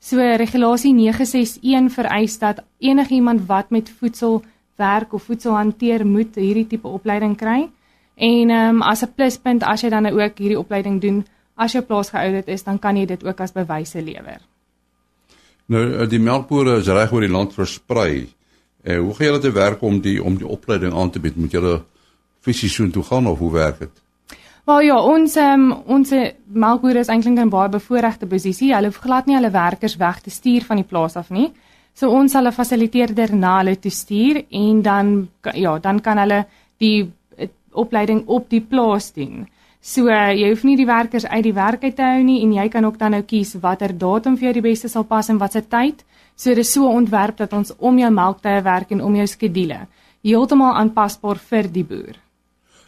So 0.00 0.16
regulasie 0.16 0.94
961 0.94 1.92
vereis 1.92 2.38
dat 2.38 2.62
enigiemand 2.78 3.46
wat 3.46 3.70
met 3.70 3.90
voedsel 3.98 4.42
werk 4.80 5.12
of 5.12 5.28
voedsel 5.28 5.56
hanteer 5.56 6.06
moet 6.06 6.34
hierdie 6.40 6.66
tipe 6.66 6.88
opleiding 6.88 7.36
kry. 7.36 7.68
En 8.16 8.50
ehm 8.50 8.80
um, 8.80 8.82
as 8.82 9.04
'n 9.04 9.12
pluspunt 9.14 9.62
as 9.64 9.84
jy 9.84 9.90
dan 9.90 10.06
ook 10.06 10.38
hierdie 10.38 10.58
opleiding 10.58 11.00
doen, 11.00 11.24
as 11.54 11.72
jou 11.72 11.84
plaas 11.84 12.10
geoudit 12.10 12.48
is, 12.48 12.64
dan 12.64 12.78
kan 12.78 12.96
jy 12.96 13.06
dit 13.06 13.24
ook 13.24 13.40
as 13.40 13.52
bewyse 13.52 14.02
lewer. 14.02 14.40
Nou 15.66 15.84
eh, 15.94 16.08
die 16.08 16.20
melkbore 16.20 16.78
is 16.80 16.88
reg 16.88 17.12
oor 17.12 17.20
die 17.20 17.32
land 17.32 17.54
versprei. 17.54 18.28
Eh 18.82 18.98
hoe 18.98 19.14
gaan 19.14 19.26
julle 19.26 19.40
te 19.40 19.52
werk 19.52 19.82
om 19.82 20.00
die 20.00 20.18
om 20.24 20.36
die 20.36 20.46
opleiding 20.48 20.94
aan 20.94 21.10
te 21.10 21.20
bied? 21.20 21.36
Moet 21.36 21.52
julle 21.52 21.82
fisies 22.40 22.74
so 22.74 22.90
toe 22.90 23.02
gaan 23.02 23.26
of 23.26 23.38
hoe 23.38 23.52
werk 23.52 23.78
dit? 23.78 24.02
Wel 24.64 24.80
ja, 24.80 24.96
ons 25.00 25.36
um, 25.36 25.72
ons 25.72 26.12
melkbore 26.44 26.98
is 26.98 27.08
eintlik 27.08 27.38
in 27.38 27.52
baie 27.52 27.68
bevoordeelde 27.68 28.26
posisie. 28.26 28.74
Hulle 28.74 28.90
hoef 28.90 29.00
glad 29.04 29.26
nie 29.26 29.36
hulle 29.36 29.50
werkers 29.50 29.96
weg 29.96 30.20
te 30.20 30.30
stuur 30.30 30.66
van 30.68 30.76
die 30.76 30.88
plaas 30.88 31.16
af 31.16 31.30
nie. 31.30 31.50
So 31.94 32.10
ons 32.10 32.32
sal 32.32 32.46
'n 32.46 32.52
fasiliteerder 32.52 33.34
na 33.34 33.58
hulle 33.58 33.76
toe 33.76 33.90
stuur 33.90 34.44
en 34.50 34.82
dan 34.82 35.28
ja, 35.54 35.78
dan 35.78 36.00
kan 36.00 36.18
hulle 36.18 36.46
die 36.78 37.12
opleiding 37.72 38.26
op 38.26 38.48
die 38.50 38.60
plaas 38.60 39.12
doen. 39.12 39.46
So 39.80 40.08
uh, 40.08 40.32
jy 40.36 40.50
hoef 40.50 40.62
nie 40.64 40.76
die 40.76 40.86
werkers 40.86 41.26
uit 41.26 41.44
die 41.44 41.54
werk 41.56 41.84
uit 41.84 41.96
te 41.96 42.02
hou 42.02 42.22
nie 42.22 42.42
en 42.42 42.52
jy 42.52 42.68
kan 42.68 42.84
ook 42.84 42.98
dan 42.98 43.10
nou 43.16 43.22
kies 43.22 43.54
watter 43.60 43.96
datum 43.96 44.36
vir 44.36 44.50
jou 44.50 44.52
die 44.60 44.68
beste 44.68 44.88
sal 44.88 45.04
pas 45.04 45.28
en 45.28 45.38
watse 45.38 45.62
tyd. 45.68 46.04
So 46.36 46.50
dit 46.50 46.58
is 46.58 46.72
so 46.72 46.88
ontwerp 46.88 47.36
dat 47.36 47.52
ons 47.52 47.72
om 47.78 47.98
jou 47.98 48.10
melktye 48.10 48.62
werk 48.62 48.90
en 48.90 49.00
om 49.02 49.16
jou 49.16 49.26
skedule 49.26 49.86
heeltemal 50.22 50.76
aanpasbaar 50.76 51.38
vir 51.50 51.70
die 51.72 51.84
boer. 51.84 52.18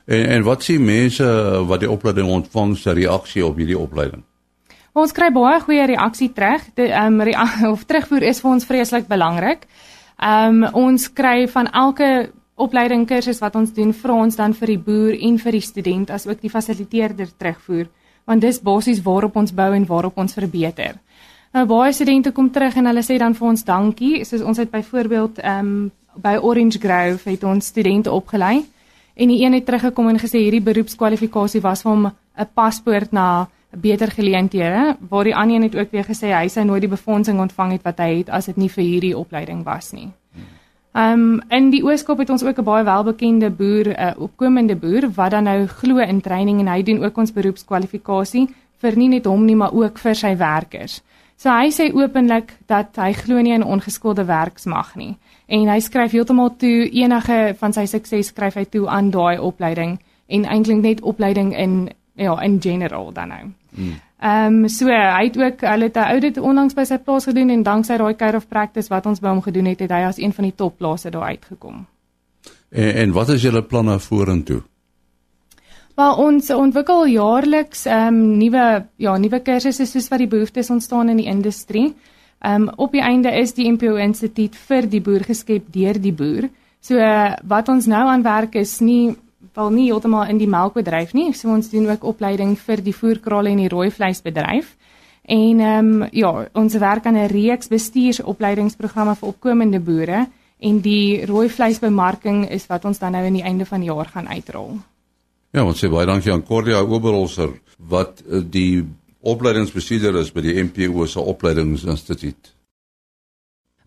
En 0.04 0.26
en 0.36 0.44
wat 0.44 0.66
sien 0.66 0.84
mense 0.84 1.24
wat 1.68 1.80
die 1.80 1.90
opleiding 1.90 2.28
ontvang 2.28 2.76
se 2.76 2.92
reaksie 2.92 3.44
op 3.46 3.56
hierdie 3.56 3.78
opleiding? 3.78 4.24
Ons 4.92 5.14
kry 5.16 5.30
baie 5.32 5.60
goeie 5.60 5.86
reaksie 5.88 6.28
terug. 6.36 6.64
Die 6.76 6.90
ehm 6.92 7.20
um, 7.20 7.70
of 7.72 7.84
terugvoer 7.88 8.22
is 8.28 8.40
vir 8.44 8.50
ons 8.50 8.66
vreeslik 8.68 9.08
belangrik. 9.08 9.66
Ehm 10.20 10.64
um, 10.64 10.70
ons 10.88 11.08
kry 11.08 11.48
van 11.48 11.70
elke 11.72 12.30
opleiding 12.60 13.06
kursus 13.08 13.40
wat 13.40 13.56
ons 13.56 13.72
doen 13.72 13.92
vir 13.92 14.12
ons 14.12 14.36
dan 14.36 14.52
vir 14.52 14.74
die 14.74 14.78
boer 14.78 15.16
en 15.16 15.38
vir 15.38 15.56
die 15.56 15.64
student 15.64 16.10
as 16.10 16.26
ook 16.26 16.42
die 16.42 16.52
fasiliteerder 16.52 17.30
terugvoer 17.38 17.88
want 18.28 18.44
dis 18.44 18.60
basies 18.62 19.00
waarop 19.02 19.36
ons 19.36 19.50
bou 19.50 19.72
en 19.74 19.86
waarop 19.88 20.18
ons 20.18 20.34
verbeter. 20.36 21.00
Nou 21.56 21.64
baie 21.66 21.92
studente 21.92 22.30
kom 22.30 22.50
terug 22.52 22.76
en 22.76 22.86
hulle 22.86 23.02
sê 23.02 23.16
dan 23.18 23.34
vir 23.34 23.48
ons 23.48 23.64
dankie 23.64 24.24
soos 24.28 24.44
ons 24.44 24.60
het 24.60 24.70
byvoorbeeld 24.70 25.40
ehm 25.42 25.72
um, 25.72 25.90
by 26.22 26.36
Orange 26.36 26.76
Grove 26.78 27.30
het 27.30 27.44
ons 27.48 27.66
studente 27.72 28.12
opgelei 28.12 28.66
en 29.16 29.28
die 29.32 29.40
een 29.40 29.56
het 29.56 29.64
teruggekom 29.64 30.10
en 30.10 30.20
gesê 30.20 30.44
hierdie 30.44 30.60
beroepskwalifikasie 30.60 31.62
was 31.64 31.82
vir 31.82 31.90
hom 31.90 32.06
'n 32.06 32.48
paspoort 32.54 33.12
na 33.12 33.48
beter 33.80 34.10
geleenthede 34.10 34.96
waar 35.08 35.24
die 35.24 35.36
ander 35.36 35.56
een 35.56 35.62
het 35.62 35.76
ook 35.76 35.90
weer 35.90 36.04
gesê 36.04 36.32
hy 36.32 36.48
sou 36.48 36.64
nooit 36.64 36.80
die 36.80 36.90
befondsing 36.92 37.40
ontvang 37.40 37.72
het 37.72 37.82
wat 37.82 37.98
hy 37.98 38.18
het 38.18 38.30
as 38.30 38.46
dit 38.46 38.56
nie 38.56 38.68
vir 38.68 38.84
hierdie 38.84 39.16
opleiding 39.16 39.64
was 39.64 39.92
nie. 39.92 40.10
Ehm 40.92 41.20
um, 41.20 41.40
in 41.48 41.70
die 41.72 41.84
Ooskaap 41.84 42.18
het 42.18 42.30
ons 42.30 42.44
ook 42.44 42.58
'n 42.58 42.64
baie 42.64 42.84
welbekende 42.84 43.50
boer, 43.50 43.88
'n 43.88 44.00
uh, 44.00 44.12
opkomende 44.16 44.76
boer 44.76 45.10
wat 45.14 45.30
dan 45.30 45.44
nou 45.44 45.66
glo 45.66 45.98
in 45.98 46.20
training 46.20 46.60
en 46.60 46.68
hy 46.68 46.82
doen 46.82 47.04
ook 47.04 47.18
ons 47.18 47.32
beroepskwalifikasie 47.32 48.48
vir 48.76 48.96
nie 48.96 49.08
net 49.08 49.24
hom 49.24 49.44
nie, 49.44 49.56
maar 49.56 49.72
ook 49.72 49.98
vir 49.98 50.14
sy 50.14 50.36
werkers. 50.36 51.02
So 51.36 51.50
hy 51.50 51.70
sê 51.70 51.94
openlik 51.94 52.52
dat 52.66 52.96
hy 52.96 53.12
glo 53.12 53.40
nie 53.40 53.54
in 53.54 53.64
ongeskoelde 53.64 54.24
werksmag 54.24 54.94
nie 54.96 55.16
en 55.46 55.68
hy 55.68 55.80
skryf 55.80 56.12
heeltemal 56.12 56.56
toe 56.56 56.90
enige 56.92 57.54
van 57.58 57.72
sy 57.72 57.86
sukses 57.86 58.26
skryf 58.26 58.54
hy 58.54 58.64
toe 58.64 58.88
aan 58.88 59.10
daai 59.10 59.38
opleiding 59.38 59.98
en 60.26 60.44
eintlik 60.44 60.82
net 60.82 61.00
opleiding 61.00 61.56
in 61.56 61.90
ja, 62.14 62.40
in 62.42 62.60
general 62.60 63.12
dan 63.12 63.28
nou. 63.28 63.61
Ehm 63.76 64.64
um, 64.64 64.68
so 64.68 64.86
hy 64.86 65.24
het 65.24 65.36
ook 65.38 65.60
hulle 65.66 65.84
het 65.84 65.96
'n 65.96 66.10
audit 66.14 66.38
onlangs 66.38 66.74
by 66.74 66.84
sy 66.84 66.98
plaas 66.98 67.24
gedoen 67.24 67.50
en 67.50 67.62
danksy 67.62 67.96
daai 67.96 68.16
code 68.16 68.36
of 68.36 68.48
practice 68.48 68.88
wat 68.88 69.06
ons 69.06 69.20
by 69.20 69.28
hom 69.28 69.42
gedoen 69.42 69.64
het, 69.66 69.80
het 69.80 69.90
hy 69.90 70.04
as 70.06 70.18
een 70.18 70.32
van 70.32 70.44
die 70.44 70.54
topplase 70.56 71.10
daar 71.10 71.22
uitgekom. 71.22 71.86
En 72.70 72.94
en 72.94 73.12
wat 73.12 73.28
is 73.28 73.42
julle 73.42 73.62
planne 73.62 73.98
vorentoe? 73.98 74.62
Maar 75.96 76.16
ons 76.16 76.50
ontwikkel 76.50 77.06
jaarliks 77.06 77.86
ehm 77.86 78.14
um, 78.14 78.38
nuwe 78.38 78.84
ja, 78.96 79.16
nuwe 79.16 79.40
kursusse 79.40 79.86
soos 79.86 80.08
wat 80.08 80.18
die 80.18 80.28
behoeftes 80.28 80.70
ontstaan 80.70 81.08
in 81.08 81.16
die 81.16 81.26
industrie. 81.26 81.94
Ehm 82.38 82.62
um, 82.62 82.70
op 82.76 82.92
die 82.92 83.02
einde 83.02 83.30
is 83.40 83.54
die 83.54 83.70
MPO 83.72 83.96
Instituut 83.96 84.56
vir 84.56 84.88
die 84.88 85.00
boer 85.00 85.24
geskep 85.24 85.68
deur 85.72 86.00
die 86.00 86.12
boer. 86.12 86.48
So 86.80 86.98
uh, 86.98 87.34
wat 87.42 87.68
ons 87.68 87.86
nou 87.86 88.06
aan 88.08 88.22
werk 88.22 88.54
is 88.54 88.80
nie 88.80 89.16
val 89.52 89.70
nie 89.70 89.88
heeltemal 89.90 90.28
in 90.28 90.38
die 90.38 90.48
melkbedryf 90.48 91.12
nie. 91.12 91.32
So 91.34 91.48
ons 91.52 91.70
doen 91.70 91.90
ook 91.90 92.04
opleiding 92.04 92.56
vir 92.58 92.82
die 92.82 92.94
voerkrale 92.96 93.50
en 93.50 93.62
die 93.64 93.68
rooi 93.72 93.90
vleisbedryf. 93.90 94.76
En 95.22 95.60
ehm 95.60 95.90
um, 96.02 96.08
ja, 96.12 96.48
ons 96.52 96.74
werk 96.74 97.06
aan 97.06 97.16
'n 97.16 97.28
reeks 97.30 97.68
bestuursopleidingsprogramme 97.68 99.14
vir 99.16 99.28
opkomende 99.28 99.80
boere 99.80 100.26
en 100.58 100.80
die 100.80 101.26
rooi 101.26 101.48
vleisbemarking 101.48 102.48
is 102.50 102.66
wat 102.66 102.84
ons 102.84 102.98
dan 102.98 103.12
nou 103.12 103.24
in 103.26 103.38
die 103.38 103.42
einde 103.42 103.66
van 103.66 103.80
die 103.80 103.88
jaar 103.88 104.06
gaan 104.06 104.28
uitrol. 104.28 104.78
Ja, 105.52 105.64
ons 105.64 105.84
sê 105.84 105.90
baie 105.90 106.06
dankie 106.06 106.32
aan 106.32 106.44
Cordia 106.46 106.80
Oberholzer 106.80 107.50
wat 107.76 108.22
eh, 108.22 108.40
die 108.40 108.84
opleidingsbestuurder 109.20 110.20
is 110.20 110.32
by 110.32 110.40
die 110.40 110.56
MPO 110.62 111.06
se 111.06 111.20
opleidingsinstituut. 111.20 112.54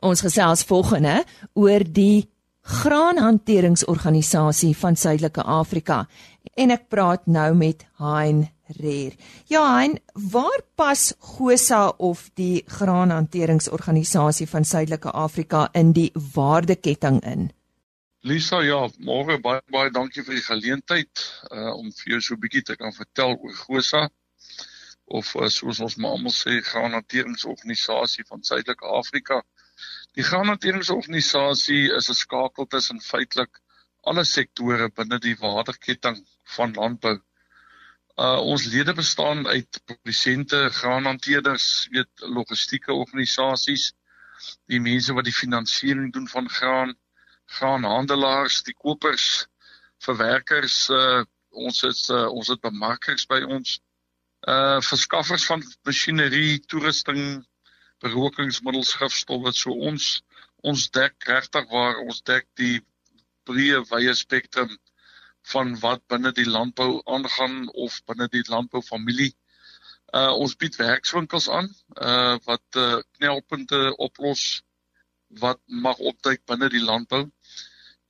Ons 0.06 0.22
gesels 0.22 0.64
volgende 0.64 1.24
oor 1.54 1.84
die 1.84 2.28
graanhanteringsorganisasie 2.66 4.78
van 4.78 4.96
Suidelike 4.98 5.42
Afrika 5.42 6.08
en 6.58 6.72
ek 6.74 6.90
praat 6.90 7.28
nou 7.30 7.54
met 7.54 7.86
Hein 8.02 8.50
Reer. 8.80 9.14
Ja 9.46 9.78
Hein, 9.78 10.00
waar 10.14 10.62
pas 10.76 11.14
Gosa 11.20 11.94
of 11.98 12.30
die 12.34 12.64
graanhanteringsorganisasie 12.66 14.48
van 14.50 14.66
Suidelike 14.66 15.12
Afrika 15.12 15.70
in 15.74 15.94
die 15.94 16.12
waardeketting 16.34 17.22
in? 17.24 17.52
Lisa, 18.26 18.64
ja, 18.66 18.90
môre 18.98 19.38
baie 19.38 19.62
baie 19.70 19.92
dankie 19.94 20.26
vir 20.26 20.40
die 20.40 20.48
geleentheid 20.48 21.26
uh 21.52 21.76
om 21.76 21.92
vir 21.94 22.16
jou 22.16 22.22
so 22.22 22.34
'n 22.34 22.42
bietjie 22.42 22.66
te 22.66 22.76
kan 22.76 22.94
vertel 22.94 23.38
oor 23.38 23.54
Gosa 23.54 24.10
of 25.06 25.36
uh, 25.36 25.48
soos 25.48 25.80
ons 25.80 25.98
maar 26.02 26.18
almal 26.18 26.34
sê 26.34 26.58
graanhanteringsorganisasie 26.66 28.26
van 28.26 28.44
Suidelike 28.44 28.86
Afrika. 28.86 29.44
Die 30.16 30.24
Graanhanteringsorganisasie 30.24 31.92
is 31.92 32.08
'n 32.10 32.16
skakel 32.16 32.68
tussen 32.74 33.02
feitelik 33.04 33.58
alle 34.12 34.24
sektore 34.24 34.86
binne 35.00 35.18
die 35.20 35.34
waardeketting 35.42 36.22
van 36.56 36.76
landbou. 36.78 37.18
Uh 38.26 38.40
ons 38.52 38.68
lede 38.74 38.94
bestaan 38.96 39.44
uit 39.48 39.80
produsente, 39.86 40.60
graanhanteerders, 40.78 41.66
weet 41.92 42.24
logistieke 42.38 42.94
organisasies, 42.94 43.90
die 44.72 44.80
mense 44.80 45.14
wat 45.18 45.28
die 45.28 45.36
finansiering 45.36 46.14
doen 46.16 46.30
van 46.32 46.48
graan, 46.60 46.96
graanhandelaars, 47.58 48.62
die 48.70 48.78
kopers, 48.86 49.28
verwerkers, 50.08 50.78
uh 50.90 51.26
ons 51.66 51.84
is 51.84 52.06
uh, 52.10 52.30
ons 52.32 52.54
het 52.54 52.64
bemarkers 52.64 53.28
by 53.28 53.42
ons. 53.58 53.82
Uh 54.48 54.80
verskaffers 54.80 55.50
van 55.52 55.68
masjinerie, 55.84 56.64
toerusting, 56.72 57.44
berookingsmiddels 58.04 58.96
gifstowwe 59.00 59.54
so 59.54 59.76
ons 59.90 60.10
ons 60.66 60.90
dek 60.98 61.28
regtig 61.30 61.70
waar 61.72 62.02
ons 62.04 62.22
dek 62.30 62.48
die 62.62 62.80
breë 63.46 63.84
wye 63.92 64.14
spektrum 64.18 64.72
van 65.54 65.76
wat 65.82 66.02
binne 66.12 66.32
die 66.34 66.48
landbou 66.50 67.02
aangaan 67.16 67.68
of 67.86 67.98
binne 68.10 68.28
die 68.34 68.44
landboufamilie. 68.50 69.32
Uh 70.14 70.32
ons 70.42 70.56
bied 70.62 70.78
werkswinkels 70.82 71.50
aan 71.50 71.70
uh 72.10 72.38
wat 72.50 72.80
uh, 72.82 73.02
knelpunte 73.18 73.82
oplos 74.08 74.46
wat 75.42 75.62
mag 75.68 76.02
opduik 76.12 76.46
binne 76.50 76.70
die 76.74 76.84
landbou. 76.84 77.26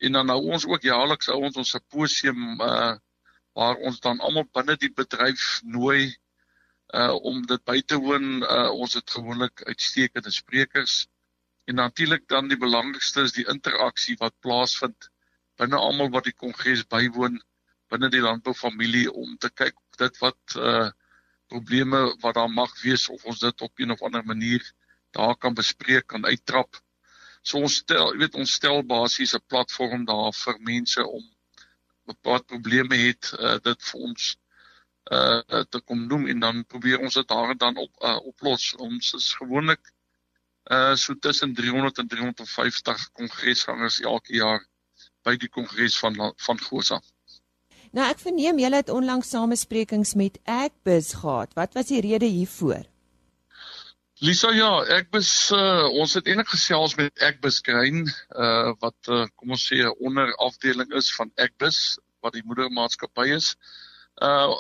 En 0.04 0.20
dan 0.20 0.32
nou 0.32 0.40
ons 0.54 0.68
ook 0.68 0.84
jaarliks 0.84 1.32
ons 1.34 1.58
ons 1.64 1.76
simposium 1.78 2.62
uh 2.62 2.94
waar 3.56 3.78
ons 3.88 4.00
dan 4.04 4.20
almal 4.20 4.48
binne 4.52 4.76
die 4.80 4.92
bedryf 4.92 5.62
nooi 5.64 6.16
uh 6.94 7.16
om 7.26 7.42
dit 7.50 7.64
by 7.66 7.82
te 7.82 7.98
woon 7.98 8.44
uh 8.44 8.70
ons 8.72 8.94
het 8.94 9.10
gewoonlik 9.18 9.64
uitstekende 9.66 10.32
sprekers. 10.32 11.08
En 11.66 11.76
natuurlik 11.76 12.28
dan 12.28 12.48
die 12.48 12.58
belangrikste 12.58 13.22
is 13.26 13.34
die 13.34 13.48
interaksie 13.50 14.16
wat 14.20 14.40
plaasvind 14.40 15.10
binne 15.58 15.78
almal 15.78 16.12
wat 16.14 16.28
die 16.30 16.38
kongres 16.38 16.86
bywoon 16.86 17.40
binne 17.90 18.10
die 18.10 18.22
landboufamilie 18.22 19.12
om 19.12 19.38
te 19.38 19.50
kyk 19.50 19.76
dit 19.98 20.22
wat 20.22 20.58
uh 20.58 20.90
probleme 21.48 22.00
wat 22.22 22.34
daar 22.34 22.50
mag 22.50 22.72
wees 22.82 23.10
of 23.10 23.26
ons 23.26 23.40
dit 23.40 23.62
op 23.62 23.80
een 23.80 23.92
of 23.92 24.02
ander 24.02 24.24
manier 24.26 24.64
daar 25.14 25.38
kan 25.38 25.54
bespreek 25.54 26.08
kan 26.08 26.26
uittrap. 26.26 26.82
So 27.42 27.62
ons 27.62 27.76
stel 27.84 28.14
jy 28.14 28.22
weet 28.24 28.38
ons 28.42 28.54
stel 28.60 28.82
basies 28.84 29.36
'n 29.38 29.46
platform 29.48 30.06
daar 30.06 30.34
vir 30.34 30.58
mense 30.60 31.06
om 31.06 31.26
wat 32.22 32.46
probleme 32.46 32.96
het 32.96 33.32
uh, 33.40 33.58
dit 33.62 33.84
vir 33.90 34.02
ons 34.08 34.38
uh 35.12 35.64
te 35.70 35.82
kom 35.86 36.08
noem 36.08 36.28
en 36.28 36.40
dan 36.40 36.64
probeer 36.66 37.00
ons 37.00 37.14
dit 37.14 37.28
daar 37.28 37.58
dan 37.58 37.78
op 37.78 37.92
uh, 38.02 38.18
oplos. 38.26 38.74
Ons 38.76 39.14
is 39.14 39.34
gewoonlik 39.34 39.92
uh 40.72 40.96
so 40.96 41.14
tussen 41.14 41.54
300 41.54 41.98
en 41.98 42.08
350 42.08 43.12
kongresgangers 43.12 44.00
elke 44.02 44.34
jaar 44.34 44.66
by 45.24 45.36
die 45.38 45.50
kongres 45.50 45.98
van 46.00 46.18
van 46.38 46.60
Gosa. 46.60 47.02
Nou 47.96 48.08
ek 48.10 48.20
verneem 48.20 48.60
julle 48.60 48.82
het 48.82 48.90
onlangs 48.90 49.30
samesprekings 49.30 50.16
met 50.20 50.40
Agbus 50.44 51.14
gehad. 51.22 51.54
Wat 51.54 51.74
was 51.78 51.94
die 51.94 52.02
rede 52.02 52.26
hiervoor? 52.26 52.84
Lisa 54.24 54.50
ja, 54.56 54.70
Agbus 54.96 55.52
uh, 55.52 55.86
ons 55.92 56.14
het 56.16 56.28
enig 56.28 56.48
gesels 56.48 56.96
met 56.96 57.12
Agbus 57.20 57.60
Grain 57.64 58.06
uh 58.32 58.72
wat 58.80 59.10
uh, 59.12 59.26
kom 59.36 59.52
ons 59.56 59.66
sê 59.68 59.82
'n 59.84 59.92
onderafdeling 60.00 60.94
is 60.96 61.12
van 61.16 61.32
Agbus 61.36 62.00
wat 62.24 62.34
die 62.34 62.46
moedermaatskappy 62.48 63.28
is. 63.36 63.56
Uh 64.24 64.56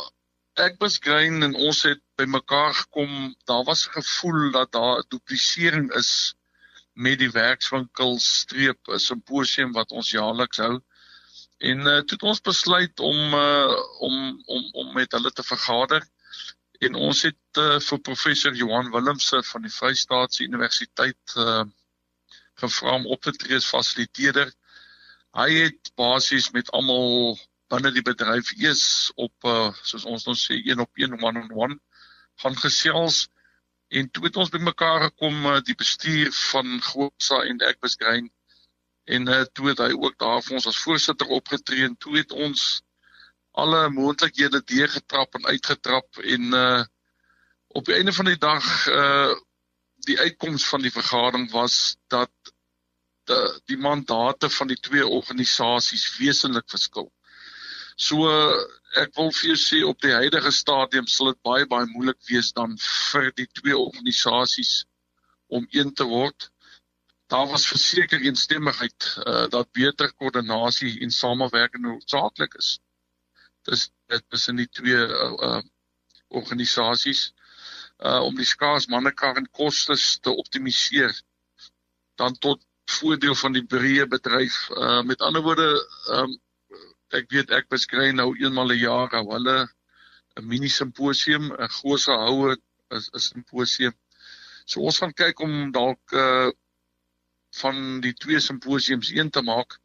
Agbus 0.55 0.99
Grain 1.03 1.43
en 1.43 1.55
ons 1.55 1.81
het 1.83 1.99
bymekaar 2.15 2.73
gekom. 2.73 3.35
Daar 3.43 3.63
was 3.63 3.87
'n 3.87 3.91
gevoel 3.91 4.51
dat 4.51 4.71
daar 4.71 5.03
duplisering 5.07 5.91
is 5.93 6.35
met 6.93 7.19
die 7.19 7.31
werkswinkel 7.31 8.19
streep 8.19 8.87
'n 8.87 8.99
simposium 8.99 9.71
wat 9.71 9.91
ons 9.91 10.11
jaarliks 10.11 10.57
hou. 10.57 10.79
En 11.57 11.79
uh, 11.79 11.99
toe 11.99 12.15
het 12.15 12.23
ons 12.23 12.41
besluit 12.41 12.99
om 12.99 13.33
uh, 13.33 13.75
om 13.99 14.43
om 14.45 14.69
om 14.71 14.93
met 14.93 15.11
hulle 15.11 15.31
te 15.31 15.43
vergader 15.43 16.07
en 16.79 16.95
ons 16.95 17.21
het 17.21 17.59
uh, 17.59 17.79
vir 17.79 17.99
professor 17.99 18.55
Johan 18.55 18.91
Willemse 18.91 19.43
van 19.43 19.61
die 19.61 19.73
Vrystaatse 19.79 20.43
Universiteit 20.43 21.35
uh, 21.35 21.63
gevra 22.53 22.95
om 22.95 23.07
op 23.07 23.21
te 23.21 23.31
tree 23.31 23.55
as 23.55 23.67
fasiliteerder. 23.75 24.53
Hy 25.31 25.49
het 25.53 25.91
basies 25.95 26.51
met 26.51 26.71
almal 26.71 27.37
binne 27.75 27.91
die 27.95 28.05
bedryf 28.05 28.51
eers 28.61 28.85
op 29.19 29.47
uh, 29.51 29.71
soos 29.83 30.05
ons 30.07 30.25
nou 30.27 30.35
sê 30.39 30.59
een 30.63 30.83
op 30.83 31.01
een 31.01 31.15
one 31.19 31.43
on 31.43 31.51
one 31.67 31.77
gaan 32.43 32.55
gesels 32.63 33.25
en 33.99 34.09
toe 34.11 34.25
het 34.27 34.39
ons 34.41 34.53
bymekaar 34.53 35.09
gekom 35.09 35.45
uh, 35.51 35.59
die 35.67 35.75
bestuur 35.75 36.31
van 36.51 36.79
Gosa 36.87 37.43
en 37.49 37.61
Ekbus 37.69 37.99
Grain 37.99 38.31
en 39.17 39.29
uh, 39.29 39.43
toe 39.53 39.69
het 39.73 39.83
hy 39.83 39.91
ook 39.93 40.17
daar 40.23 40.41
vir 40.45 40.57
ons 40.59 40.69
as 40.71 40.81
voorsitter 40.87 41.35
opgetree 41.39 41.85
en 41.89 41.97
toe 41.99 42.17
het 42.17 42.31
ons 42.47 42.65
alle 43.55 43.85
moontlikhede 43.89 44.63
deurgetrap 44.71 45.35
en 45.39 45.51
uitgetrap 45.53 46.23
en 46.35 46.53
uh 46.65 46.83
op 47.75 47.89
die 47.89 47.95
einde 47.97 48.13
van 48.15 48.29
die 48.29 48.39
dag 48.39 48.65
uh 48.87 49.35
die 50.07 50.15
uitkoms 50.19 50.67
van 50.69 50.83
die 50.85 50.91
vergadering 50.93 51.49
was 51.51 51.97
dat 52.13 52.31
die, 53.25 53.39
die 53.71 53.77
mandate 53.77 54.49
van 54.49 54.69
die 54.69 54.79
twee 54.79 55.07
organisasies 55.07 56.05
wesentlik 56.19 56.69
verskil. 56.69 57.09
So 57.95 58.27
ek 58.99 59.15
wil 59.15 59.31
vir 59.31 59.51
jou 59.51 59.59
sê 59.59 59.83
op 59.87 60.01
die 60.03 60.13
huidige 60.15 60.51
stadium 60.51 61.07
sal 61.07 61.31
dit 61.31 61.41
baie 61.47 61.67
baie 61.67 61.87
moeilik 61.93 62.19
wees 62.29 62.51
dan 62.55 62.75
vir 62.79 63.31
die 63.39 63.47
twee 63.59 63.77
organisasies 63.77 64.83
om 65.47 65.67
een 65.71 65.93
te 65.95 66.07
word 66.07 66.49
daar 67.27 67.47
was 67.47 67.67
verseker 67.67 68.21
eensstemmigheid 68.21 69.15
uh, 69.27 69.47
dat 69.49 69.71
beter 69.71 70.13
koördinasie 70.13 70.99
en 71.01 71.11
samewerking 71.11 71.83
noodsaaklik 71.83 72.53
is. 72.53 72.79
Dis 73.61 73.89
dit 74.07 74.37
is 74.37 74.47
in 74.47 74.61
die 74.61 74.69
twee 74.69 75.01
uh, 75.07 75.31
uh, 75.47 75.61
organisasies 76.27 77.31
uh, 77.97 78.21
om 78.21 78.35
die 78.37 78.45
skaars 78.45 78.85
mannekar 78.93 79.41
en 79.41 79.49
kostes 79.49 80.19
te 80.21 80.29
optimaliseer 80.29 81.13
dan 82.21 82.37
tot 82.37 82.61
voordeel 82.99 83.35
van 83.35 83.57
die 83.57 83.65
breë 83.65 84.05
bedryf. 84.07 84.59
Uh, 84.69 85.01
met 85.01 85.21
ander 85.25 85.41
woorde, 85.41 85.65
um, 86.13 86.37
ek 87.13 87.29
weet 87.31 87.51
ek 87.51 87.69
beskryf 87.69 88.13
nou 88.13 88.33
eenmal 88.37 88.71
'n 88.73 88.79
jaar 88.81 89.09
hou 89.11 89.25
hulle 89.31 89.67
'n 90.37 90.47
mini 90.47 90.69
simposium, 90.69 91.51
'n 91.53 91.69
groot 91.77 92.05
houe 92.05 92.57
is 92.91 93.09
'n 93.13 93.19
simposium. 93.19 93.93
So 94.65 94.81
ons 94.81 94.97
gaan 94.99 95.13
kyk 95.13 95.39
om 95.39 95.71
dalk 95.71 96.13
uh, 96.13 96.49
van 97.61 98.01
die 98.01 98.13
twee 98.13 98.39
simposiums 98.39 99.11
een 99.13 99.29
te 99.29 99.41
maak. 99.41 99.79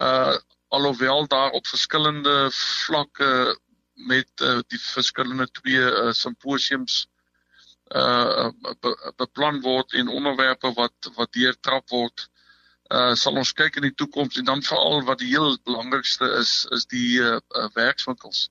Uh 0.00 0.36
alhoewel 0.68 1.26
daar 1.30 1.50
op 1.54 1.66
verskillende 1.66 2.50
vlakke 2.52 3.58
met 3.94 4.42
uh, 4.42 4.58
die 4.66 4.80
verskillende 4.82 5.46
twee 5.50 5.78
uh, 5.78 6.10
simposiums 6.12 7.06
uh 7.94 8.50
be, 8.82 9.12
beplan 9.16 9.60
word 9.62 9.94
en 9.94 10.08
onderwerpe 10.08 10.72
wat 10.74 11.10
wat 11.14 11.32
deurtrap 11.32 11.88
word. 11.94 12.26
Uh 12.90 13.14
sal 13.14 13.36
ons 13.36 13.52
kyk 13.52 13.76
in 13.76 13.82
die 13.88 13.94
toekoms 13.94 14.36
en 14.38 14.44
dan 14.44 14.62
veral 14.62 15.02
wat 15.04 15.18
die 15.18 15.32
heel 15.32 15.58
belangrikste 15.64 16.28
is 16.40 16.66
is 16.70 16.86
die 16.86 17.18
uh, 17.18 17.38
uh 17.58 17.68
werkswinkels. 17.74 18.48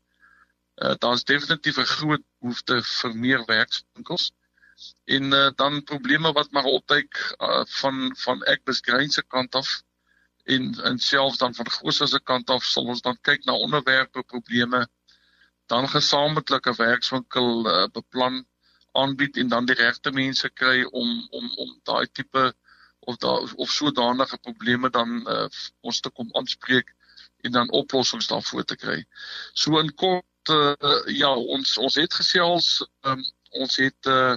Uh 0.83 0.95
daar's 0.99 1.23
definitief 1.23 1.77
'n 1.77 1.93
groot 1.97 2.23
behoefte 2.39 2.81
vir 2.83 3.15
meer 3.15 3.45
werkswinkels. 3.47 4.31
Uh 4.31 4.45
en 5.05 5.31
uh, 5.31 5.49
dan 5.55 5.83
probleme 5.83 6.31
wat 6.31 6.51
maar 6.51 6.63
opduik 6.63 7.35
uh, 7.37 7.63
van 7.65 8.15
van 8.17 8.43
ek 8.43 8.63
beskryf 8.63 9.11
se 9.11 9.23
kant 9.23 9.55
af 9.55 9.69
en 10.55 10.73
en 10.89 10.99
selfs 10.99 11.37
dan 11.37 11.55
van 11.55 11.69
Gosa 11.71 12.05
se 12.05 12.19
kant 12.19 12.49
af 12.49 12.65
sal 12.71 12.91
ons 12.93 13.01
dan 13.01 13.17
kyk 13.21 13.45
na 13.45 13.55
onderwerpe 13.67 14.23
probleme 14.23 14.81
dan 15.65 15.87
gesamentlike 15.89 16.75
werkswinkel 16.77 17.65
uh, 17.71 17.87
beplan 17.93 18.43
aanbied 18.91 19.37
en 19.37 19.47
dan 19.47 19.65
die 19.65 19.79
regte 19.79 20.11
mense 20.11 20.49
kry 20.49 20.83
om 20.83 21.27
om 21.31 21.49
om 21.65 21.71
daai 21.83 22.07
tipe 22.11 22.45
of 23.05 23.17
daar 23.23 23.53
of 23.55 23.71
sodanige 23.71 24.37
probleme 24.37 24.89
dan 24.89 25.17
uh, 25.29 25.47
ons 25.81 25.99
te 25.99 26.09
kom 26.09 26.29
aanspreek 26.33 26.93
en 27.45 27.51
dan 27.51 27.71
oplossings 27.71 28.27
daarvoor 28.27 28.63
te 28.63 28.75
kry. 28.75 29.03
So 29.53 29.79
in 29.79 29.93
kort 29.93 30.49
uh, 30.49 30.73
ja, 31.13 31.33
ons 31.35 31.77
ons 31.77 31.95
het 32.01 32.13
gesels 32.13 32.69
um, 33.01 33.23
ons 33.61 33.77
het 33.81 34.09
uh, 34.11 34.35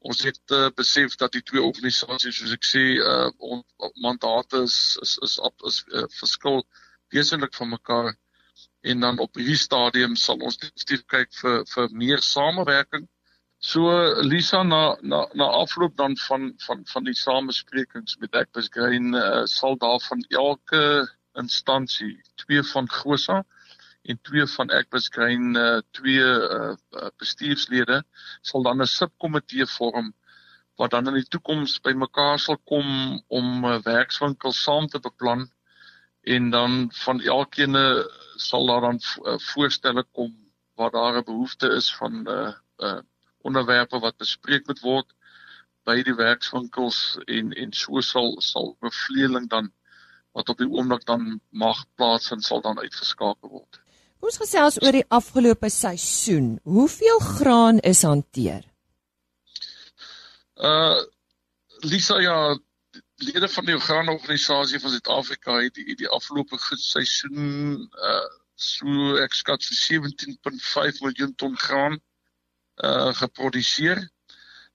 ons 0.00 0.22
het 0.24 0.54
uh, 0.56 0.68
besef 0.74 1.16
dat 1.20 1.32
die 1.36 1.42
twee 1.44 1.62
organisasies 1.62 2.40
soos 2.40 2.56
ek 2.56 2.64
sê 2.64 2.84
uh 2.96 3.28
ons 3.52 3.90
mandate 4.00 4.62
is 4.64 4.96
is 5.04 5.18
is 5.26 5.36
is, 5.44 5.62
is 5.70 5.80
uh, 5.92 6.06
verskil 6.20 6.64
wesentlik 7.12 7.54
van 7.54 7.74
mekaar 7.74 8.12
en 8.80 9.00
dan 9.00 9.18
op 9.18 9.36
hierdie 9.36 9.60
stadium 9.60 10.16
sal 10.16 10.40
ons 10.40 10.56
definitief 10.60 11.04
kyk 11.14 11.32
vir 11.42 11.64
vir 11.74 11.90
meer 12.02 12.22
samewerking. 12.24 13.08
So 13.62 13.80
Lisa 14.24 14.64
na 14.64 14.96
na 15.02 15.26
na 15.34 15.44
afloop 15.44 15.96
dan 15.96 16.16
van 16.16 16.54
van 16.66 16.80
van 16.86 17.04
die 17.04 17.14
samesprekings 17.14 18.16
met 18.16 18.34
Ekbus 18.34 18.70
Green 18.72 19.12
uh, 19.14 19.44
sal 19.44 19.76
daar 19.76 20.00
van 20.00 20.24
elke 20.28 21.08
instansie 21.36 22.14
twee 22.40 22.62
van 22.62 22.88
Gosa 22.88 23.44
en 24.08 24.20
twee 24.22 24.46
van 24.46 24.72
ek 24.78 24.88
beskryf 24.96 25.44
uh, 25.60 25.82
twee 25.92 26.24
uh, 26.24 26.72
bestuurslede 27.20 28.00
sal 28.40 28.64
dan 28.64 28.80
'n 28.80 28.86
subkomitee 28.86 29.66
vorm 29.76 30.08
wat 30.80 30.96
dan 30.96 31.12
in 31.12 31.20
die 31.20 31.28
toekoms 31.28 31.76
bymekaar 31.84 32.40
sal 32.40 32.56
kom 32.64 32.88
om 33.28 33.46
'n 33.60 33.74
uh, 33.74 33.82
werkswinkel 33.84 34.56
saam 34.56 34.88
te 34.88 35.04
beplan 35.04 35.50
en 36.24 36.50
dan 36.50 36.88
van 37.04 37.20
elkeen 37.20 37.76
sal 38.36 38.66
daar 38.66 38.80
dan 38.88 39.00
uh, 39.04 39.38
voorstelle 39.52 40.04
kom 40.12 40.32
waar 40.80 40.90
daar 40.90 41.20
'n 41.20 41.24
behoefte 41.24 41.68
is 41.76 41.94
van 41.94 42.24
uh, 42.24 42.52
uh, 42.78 43.00
onderwerpe 43.46 44.00
wat 44.00 44.16
bespreek 44.20 44.66
moet 44.66 44.80
word 44.84 45.12
by 45.88 46.00
die 46.04 46.14
werkswinkels 46.14 47.18
en 47.26 47.52
en 47.56 47.72
so 47.72 48.00
sal 48.04 48.34
sal 48.44 48.74
bevleeling 48.84 49.48
dan 49.50 49.70
wat 50.36 50.48
op 50.52 50.58
die 50.62 50.68
oomblik 50.68 51.04
dan 51.08 51.40
mag 51.50 51.84
plaasvind 51.98 52.44
sal 52.44 52.60
dan 52.62 52.78
uitgeskakel 52.78 53.50
word. 53.50 53.80
Ons 54.20 54.36
gesels 54.38 54.76
oor 54.82 54.94
die 54.94 55.06
afgelope 55.08 55.70
seisoen. 55.72 56.58
Hoeveel 56.68 57.18
graan 57.18 57.80
is 57.92 58.02
hanteer? 58.06 58.66
Uh 60.56 61.00
Lisa 61.80 62.18
ja, 62.20 62.58
lede 63.24 63.48
van 63.48 63.64
die 63.64 63.78
graanorganisasie 63.80 64.80
van 64.80 64.92
Suid-Afrika 64.92 65.54
het 65.62 65.78
die, 65.78 65.94
die 65.96 66.08
afgelope 66.08 66.58
seisoen 66.76 67.88
uh 67.88 68.28
so 68.60 69.16
ek 69.16 69.32
skat 69.32 69.64
so 69.64 69.72
17.5 69.72 70.98
miljoen 71.00 71.30
ton 71.40 71.54
graan 71.56 71.94
uh 72.84 73.14
geproduseer. 73.14 74.02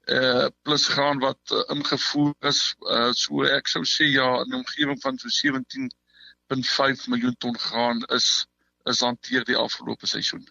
Uh 0.08 0.48
plus 0.62 0.88
graan 0.88 1.20
wat 1.20 1.40
uh, 1.52 1.64
ingevoer 1.76 2.34
is 2.40 2.76
uh 2.82 3.12
so 3.12 3.44
ek 3.44 3.68
sou 3.68 3.84
sê 3.84 4.10
ja 4.12 4.28
in 4.44 4.52
die 4.52 4.60
omgewing 4.60 5.00
van 5.02 5.18
so 5.18 5.30
17.5 5.30 7.08
miljoen 7.14 7.38
ton 7.38 7.58
graan 7.58 8.04
is 8.18 8.46
is 8.86 9.02
hanteer 9.02 9.46
die 9.46 9.58
afgelope 9.58 10.08
seisoen. 10.08 10.46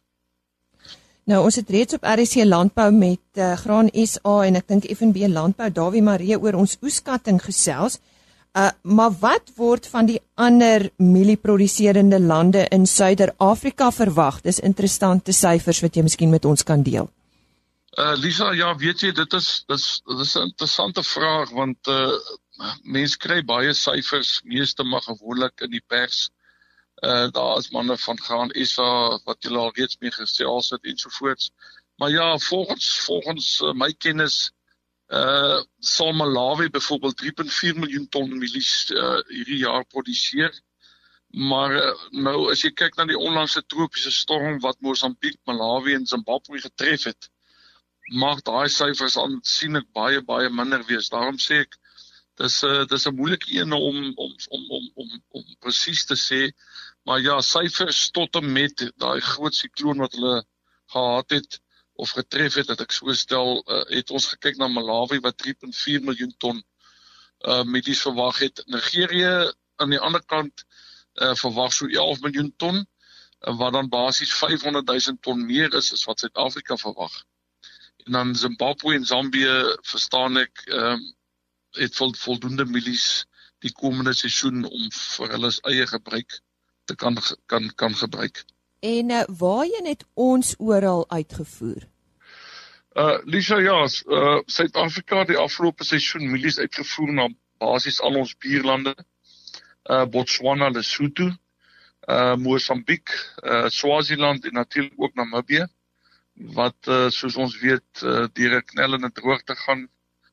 Nou 1.24 1.44
ons 1.44 1.56
het 1.56 1.70
reeds 1.70 1.96
op 1.96 2.04
RC 2.04 2.44
Landbou 2.44 2.90
met 2.92 3.38
uh, 3.40 3.54
Graan 3.56 3.88
SA 3.94 4.34
en 4.44 4.58
ek 4.60 4.66
dink 4.68 4.88
FNB 4.92 5.30
Landbou 5.32 5.70
Dawie 5.72 6.02
Marie 6.04 6.36
oor 6.36 6.58
ons 6.60 6.76
oeskatting 6.84 7.40
gesels. 7.42 8.00
Uh 8.52 8.68
maar 8.82 9.14
wat 9.22 9.54
word 9.56 9.86
van 9.90 10.06
die 10.06 10.20
ander 10.34 10.90
mielieproduserende 10.96 12.20
lande 12.20 12.66
in 12.70 12.86
Suider-Afrika 12.86 13.90
verwag? 13.90 14.42
Dis 14.44 14.60
interessante 14.60 15.32
syfers 15.32 15.80
wat 15.82 15.96
jy 15.96 16.04
miskien 16.06 16.30
met 16.30 16.44
ons 16.44 16.62
kan 16.62 16.82
deel. 16.82 17.08
Uh 17.94 18.16
Lisa, 18.18 18.50
ja, 18.52 18.72
weet 18.74 19.04
jy, 19.04 19.12
dit 19.14 19.34
is 19.38 19.48
dis 19.70 19.84
dis 20.18 20.32
'n 20.34 20.48
interessante 20.48 21.02
vraag 21.06 21.50
want 21.54 21.86
uh 21.86 22.16
mense 22.82 23.18
kry 23.22 23.36
baie 23.46 23.74
syfers, 23.74 24.40
meeste 24.42 24.82
maar 24.82 25.02
gewoonlik 25.02 25.60
in 25.66 25.70
die 25.70 25.82
pers. 25.92 26.24
Uh 27.06 27.30
daar 27.30 27.58
is 27.58 27.70
manne 27.70 27.96
van 28.06 28.18
Graan 28.18 28.50
SA 28.66 29.18
wat 29.28 29.46
julle 29.46 29.58
al 29.58 29.70
reeds 29.76 29.96
mee 30.00 30.10
gesels 30.10 30.70
het 30.74 30.84
ensovoorts. 30.84 31.52
Maar 32.02 32.10
ja, 32.10 32.38
volgens 32.38 32.88
volgens 33.06 33.60
uh, 33.60 33.72
my 33.72 33.92
kennis 33.92 34.50
uh 35.08 35.62
sal 35.78 36.12
Malawi 36.12 36.70
byvoorbeeld 36.70 37.22
3.4 37.22 37.78
miljoen 37.78 38.08
ton 38.08 38.38
mielies 38.38 38.90
uh 38.90 39.20
hierdie 39.28 39.60
jaar 39.62 39.84
produseer. 39.84 40.50
Maar 41.30 41.76
uh, 41.76 41.94
nou 42.10 42.50
as 42.50 42.66
jy 42.66 42.72
kyk 42.74 42.96
na 42.96 43.06
die 43.06 43.18
onlangse 43.18 43.62
tropiese 43.66 44.10
storm 44.10 44.58
wat 44.66 44.80
Mosambiek, 44.80 45.38
Malawi 45.44 45.94
en 45.94 46.06
Zimbabwe 46.06 46.58
getref 46.60 47.04
het, 47.04 47.30
mag 48.12 48.42
daai 48.42 48.68
syfers 48.68 49.16
aansienlik 49.16 49.86
baie 49.92 50.20
baie 50.22 50.50
minder 50.50 50.84
wees. 50.88 51.08
Daarom 51.08 51.38
sê 51.38 51.60
ek 51.64 51.78
dis 52.36 52.62
'n 52.62 52.66
uh, 52.68 52.84
dis 52.90 53.06
'n 53.06 53.16
moeilike 53.16 53.50
een 53.54 53.72
om 53.72 54.12
om 54.16 54.32
om 54.48 54.64
om 54.70 54.90
om 54.94 55.10
om 55.28 55.44
presies 55.60 56.04
te 56.04 56.16
sê. 56.16 56.52
Maar 57.04 57.20
ja, 57.20 57.40
syfers 57.40 58.10
tot 58.10 58.34
en 58.36 58.52
met 58.52 58.92
daai 58.96 59.20
groot 59.20 59.54
sikloon 59.54 59.98
wat 59.98 60.12
hulle 60.12 60.44
gehad 60.86 61.30
het 61.30 61.60
of 61.94 62.10
getref 62.10 62.54
het, 62.54 62.66
dat 62.66 62.80
ek 62.80 62.92
so 62.92 63.12
stel, 63.12 63.62
uh, 63.70 63.84
het 63.96 64.10
ons 64.10 64.26
gekyk 64.26 64.56
na 64.58 64.68
Malawi 64.68 65.20
wat 65.20 65.42
3.4 65.46 66.02
miljoen 66.02 66.34
ton 66.38 66.62
uh 67.44 67.62
medies 67.64 68.00
verwag 68.00 68.38
het. 68.38 68.62
Nigerië 68.66 69.52
aan 69.76 69.90
die 69.90 70.00
ander 70.00 70.24
kant 70.24 70.64
uh 71.22 71.34
verwag 71.34 71.72
so 71.72 71.86
11 71.86 72.20
miljoen 72.20 72.54
ton 72.56 72.80
uh, 72.80 73.56
wat 73.58 73.72
dan 73.72 73.88
basies 73.88 74.34
500 74.34 74.86
000 74.86 75.16
ton 75.20 75.46
meer 75.46 75.74
is 75.74 75.92
as 75.92 76.04
wat 76.04 76.18
Suid-Afrika 76.18 76.76
verwag. 76.76 77.24
En 78.04 78.12
dan 78.12 78.34
Zimbabwe 78.36 78.94
en 78.94 79.04
Zambië 79.04 79.76
verstaan 79.82 80.36
ek 80.36 80.64
ehm 80.64 80.92
um, 80.92 81.12
het 81.74 81.96
vol, 81.96 82.12
voldoende 82.14 82.64
mielies 82.64 83.26
die 83.64 83.72
komende 83.72 84.12
seisoen 84.14 84.64
om 84.64 84.90
vir 84.94 85.32
hulle 85.32 85.50
eie 85.70 85.86
gebruik 85.90 86.36
te 86.84 86.94
kan 86.94 87.16
kan 87.46 87.70
kan 87.74 87.94
gebruik. 87.96 88.44
En 88.80 89.10
uh, 89.10 89.22
waarheen 89.38 89.86
het 89.88 90.04
ons 90.14 90.54
oral 90.58 91.10
uitgevoer? 91.10 91.88
Uh 92.94 93.18
Lisa 93.24 93.58
ja, 93.58 93.80
uh 94.06 94.38
Suid-Afrika 94.46 95.24
die 95.24 95.40
afgelope 95.40 95.84
seisoen 95.84 96.30
mielies 96.30 96.58
uitgevoer 96.58 97.12
na 97.12 97.28
basies 97.58 98.00
al 98.00 98.20
ons 98.20 98.36
buurlande. 98.36 98.94
Uh 99.90 100.04
Botswana, 100.04 100.68
Lesotho, 100.70 101.32
uh 102.06 102.36
Mosambiek, 102.36 103.16
uh 103.42 103.66
Swaziland 103.68 104.44
en 104.44 104.60
natuurlik 104.60 105.00
ook 105.00 105.14
Namibië 105.14 105.66
wat 106.34 106.88
uh, 106.88 107.08
soos 107.10 107.36
ons 107.36 107.58
weet 107.60 108.02
uh, 108.02 108.26
deur 108.32 108.56
'n 108.58 108.68
knellende 108.72 109.10
droogte 109.12 109.54
gaan 109.56 109.88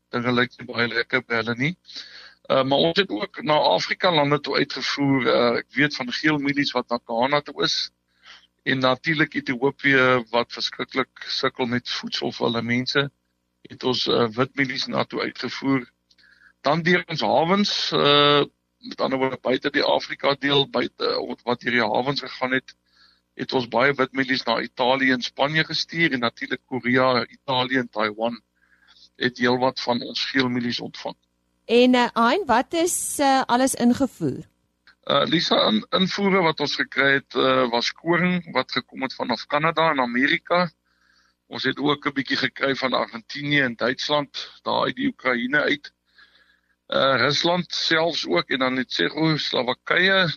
dinge 0.09 0.31
lyk 0.33 0.57
nie 0.57 0.67
baie 0.67 0.87
lekker 0.87 1.23
by 1.27 1.41
hulle 1.41 1.55
nie. 1.55 1.75
Uh, 2.49 2.63
maar 2.63 2.77
ons 2.89 2.97
het 2.99 3.09
ook 3.09 3.41
na 3.43 3.53
Afrika 3.53 4.11
lande 4.11 4.39
toe 4.39 4.55
uitgevoer. 4.57 5.21
Uh, 5.25 5.57
ek 5.61 5.69
weet 5.77 5.95
van 5.95 6.11
geel 6.11 6.37
mielies 6.37 6.73
wat 6.75 6.89
na 6.89 6.99
Ghana 7.05 7.41
toe 7.41 7.63
is 7.63 7.91
en 8.63 8.79
natuurlik 8.79 9.33
Ethiopië 9.33 10.25
wat 10.29 10.53
verskriklik 10.53 11.23
sukkel 11.27 11.65
met 11.65 11.89
voedsel 11.89 12.31
vir 12.31 12.45
hulle 12.45 12.61
mense. 12.61 13.09
Het 13.69 13.83
ons 13.83 14.07
uh, 14.07 14.27
wit 14.37 14.55
mielies 14.55 14.87
na 14.87 15.05
toe 15.05 15.21
uitgevoer. 15.21 15.85
Dan 16.61 16.81
deur 16.85 17.05
ons 17.07 17.21
hawens 17.21 17.91
uh 17.93 18.43
met 18.81 19.01
ander 19.01 19.19
woorde 19.21 19.37
buite 19.41 19.69
die 19.69 19.83
Afrika 19.85 20.31
deel 20.41 20.63
buite 20.69 21.09
wat 21.45 21.61
hierdie 21.61 21.83
hawens 21.85 22.21
gegaan 22.21 22.55
het 22.57 22.73
het 23.33 23.53
ons 23.53 23.67
baie 23.67 23.93
witmielies 23.93 24.43
na 24.43 24.59
Italië 24.61 25.11
en 25.11 25.21
Spanje 25.21 25.63
gestuur 25.63 26.13
en 26.13 26.19
natuurlik 26.19 26.61
Korea, 26.65 27.25
Italië 27.27 27.77
en 27.77 27.89
Taiwan 27.89 28.41
het 29.15 29.37
heelwat 29.37 29.81
van 29.81 30.01
ons 30.01 30.25
geelmielies 30.31 30.79
ontvang. 30.79 31.15
En 31.65 31.93
uh, 31.95 32.07
Ein, 32.13 32.45
wat 32.45 32.73
is 32.73 33.19
uh, 33.19 33.41
alles 33.45 33.73
ingevoer? 33.73 34.49
Uh 35.09 35.23
Lisa, 35.25 35.57
in, 35.69 35.79
invoere 35.97 36.43
wat 36.45 36.59
ons 36.61 36.75
gekry 36.77 37.13
het 37.13 37.35
uh, 37.35 37.65
was 37.71 37.89
koring 37.91 38.43
wat 38.53 38.71
gekom 38.71 39.01
het 39.01 39.15
vanaf 39.17 39.47
Kanada 39.49 39.89
en 39.91 39.99
Amerika. 39.99 40.67
Ons 41.47 41.63
het 41.63 41.79
ook 41.79 42.05
'n 42.05 42.13
bietjie 42.13 42.37
gekry 42.37 42.75
van 42.75 42.93
Argentinië 42.93 43.61
en 43.61 43.75
Duitsland, 43.75 44.61
daar 44.61 44.83
uit 44.83 44.95
die 44.95 45.07
Oekraïne 45.07 45.61
uit. 45.61 45.93
Uh 46.87 47.15
Rusland 47.17 47.73
selfs 47.73 48.27
ook 48.27 48.49
en 48.49 48.59
dan 48.59 48.73
net 48.73 48.89
Tsjechoslowakye, 48.89 50.29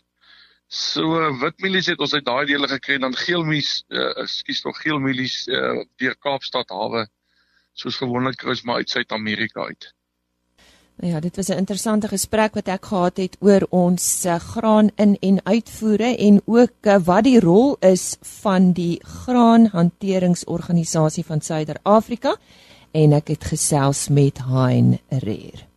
So 0.68 1.18
witmielies 1.40 1.86
het 1.86 2.00
ons 2.00 2.14
uit 2.14 2.24
daai 2.24 2.46
dele 2.46 2.68
gekry 2.68 2.94
en 2.94 3.08
dan 3.08 3.16
geelmielies, 3.16 3.84
uh, 3.88 4.12
ekskuus 4.22 4.64
tog 4.64 4.80
geelmielies 4.82 5.46
uh, 5.46 5.84
deur 6.00 6.16
Kaapstad 6.16 6.70
hawe 6.70 7.06
soos 7.74 7.98
gewoonlik 7.98 8.38
kruis 8.38 8.62
maar 8.62 8.82
uit 8.82 8.90
Suid-Amerika 8.90 9.66
uit. 9.66 9.94
Ja, 11.02 11.18
dit 11.20 11.36
was 11.36 11.48
'n 11.48 11.58
interessante 11.58 12.08
gesprek 12.08 12.54
wat 12.54 12.68
ek 12.68 12.84
gehad 12.84 13.16
het 13.16 13.36
oor 13.40 13.66
ons 13.70 14.24
uh, 14.24 14.38
graan 14.38 14.90
in 14.94 15.16
en 15.20 15.44
uitvoere 15.44 16.16
en 16.16 16.42
ook 16.44 16.70
uh, 16.82 16.96
wat 17.04 17.24
die 17.24 17.40
rol 17.40 17.76
is 17.80 18.16
van 18.20 18.72
die 18.72 19.00
graanhanteringsorganisasie 19.02 21.24
van 21.24 21.40
Suider-Afrika 21.40 22.36
en 22.90 23.12
ek 23.12 23.28
het 23.28 23.44
gesels 23.44 24.08
met 24.08 24.38
Hein 24.38 25.00
Reer. 25.08 25.73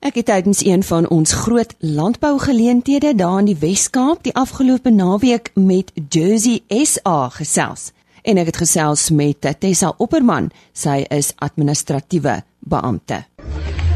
Ek 0.00 0.14
het 0.16 0.30
tydens 0.30 0.62
een 0.64 0.80
van 0.82 1.04
ons 1.12 1.32
groot 1.32 1.74
landbougeleenthede 1.78 3.10
daar 3.14 3.42
in 3.42 3.50
die 3.50 3.56
Wes-Kaap 3.60 4.22
die 4.24 4.32
afgelope 4.32 4.88
naweek 4.90 5.50
met 5.54 5.92
Jersey 6.08 6.62
SA 6.68 7.28
gesels. 7.34 7.90
En 8.24 8.40
ek 8.40 8.48
het 8.48 8.62
gesels 8.62 9.10
met 9.12 9.44
Tessa 9.60 9.92
Opperman. 10.00 10.48
Sy 10.72 11.04
is 11.12 11.34
administratiewe 11.36 12.38
beampte. 12.64 13.26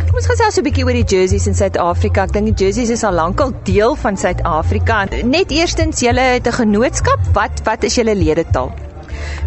Kom 0.04 0.20
ons 0.20 0.28
gesels 0.28 0.60
'n 0.60 0.68
bietjie 0.68 0.84
oor 0.84 0.92
die 0.92 1.08
jerseys 1.16 1.46
in 1.46 1.56
Suid-Afrika. 1.56 2.24
Ek 2.24 2.32
dink 2.32 2.52
die 2.52 2.64
jerseys 2.66 2.90
is 2.90 3.02
al 3.02 3.14
lankal 3.14 3.52
deel 3.64 3.96
van 3.96 4.16
Suid-Afrika. 4.16 5.04
Net 5.24 5.50
eerstens, 5.50 6.00
julle 6.00 6.20
het 6.20 6.46
'n 6.46 6.52
genootskap. 6.52 7.20
Wat 7.32 7.64
wat 7.64 7.82
is 7.82 7.94
julle 7.94 8.14
ledetal? 8.14 8.93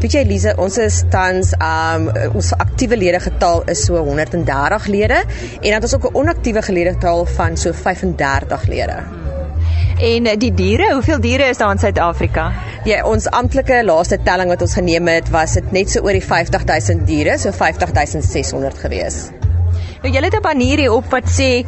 Weet 0.01 0.11
jy 0.11 0.23
Elise, 0.25 0.55
ons 0.57 0.77
is 0.77 1.03
tans 1.13 1.53
um 1.59 2.09
ons 2.33 2.51
aktiewe 2.57 2.97
lede 2.97 3.19
getal 3.19 3.63
is 3.71 3.85
so 3.85 3.97
130 3.97 4.87
lede 4.87 5.21
en 5.23 5.69
dan 5.69 5.77
het 5.79 5.83
ons 5.83 5.95
ook 5.95 6.09
'n 6.11 6.15
onaktiewe 6.23 6.61
lede 6.71 6.93
getal 6.93 7.25
van 7.25 7.57
so 7.57 7.73
35 7.73 8.67
lede. 8.67 9.03
En 9.97 10.27
die 10.37 10.53
diere, 10.53 10.93
hoeveel 10.93 11.19
diere 11.19 11.47
is 11.49 11.57
daar 11.57 11.71
in 11.71 11.79
Suid-Afrika? 11.79 12.51
Ja, 12.85 13.03
ons 13.03 13.25
amptelike 13.33 13.83
laaste 13.83 14.19
telling 14.23 14.51
wat 14.53 14.61
ons 14.61 14.73
geneem 14.77 15.07
het, 15.07 15.29
was 15.33 15.53
dit 15.57 15.71
net 15.71 15.89
so 15.89 16.03
oor 16.05 16.13
die 16.13 16.21
50000 16.21 17.07
diere, 17.07 17.37
so 17.37 17.51
50600 17.51 18.77
gewees. 18.77 19.31
Nou 20.03 20.13
julle 20.13 20.29
het 20.29 20.37
'n 20.37 20.41
banier 20.41 20.77
hier 20.77 20.93
op 20.93 21.09
wat 21.09 21.25
sê 21.25 21.65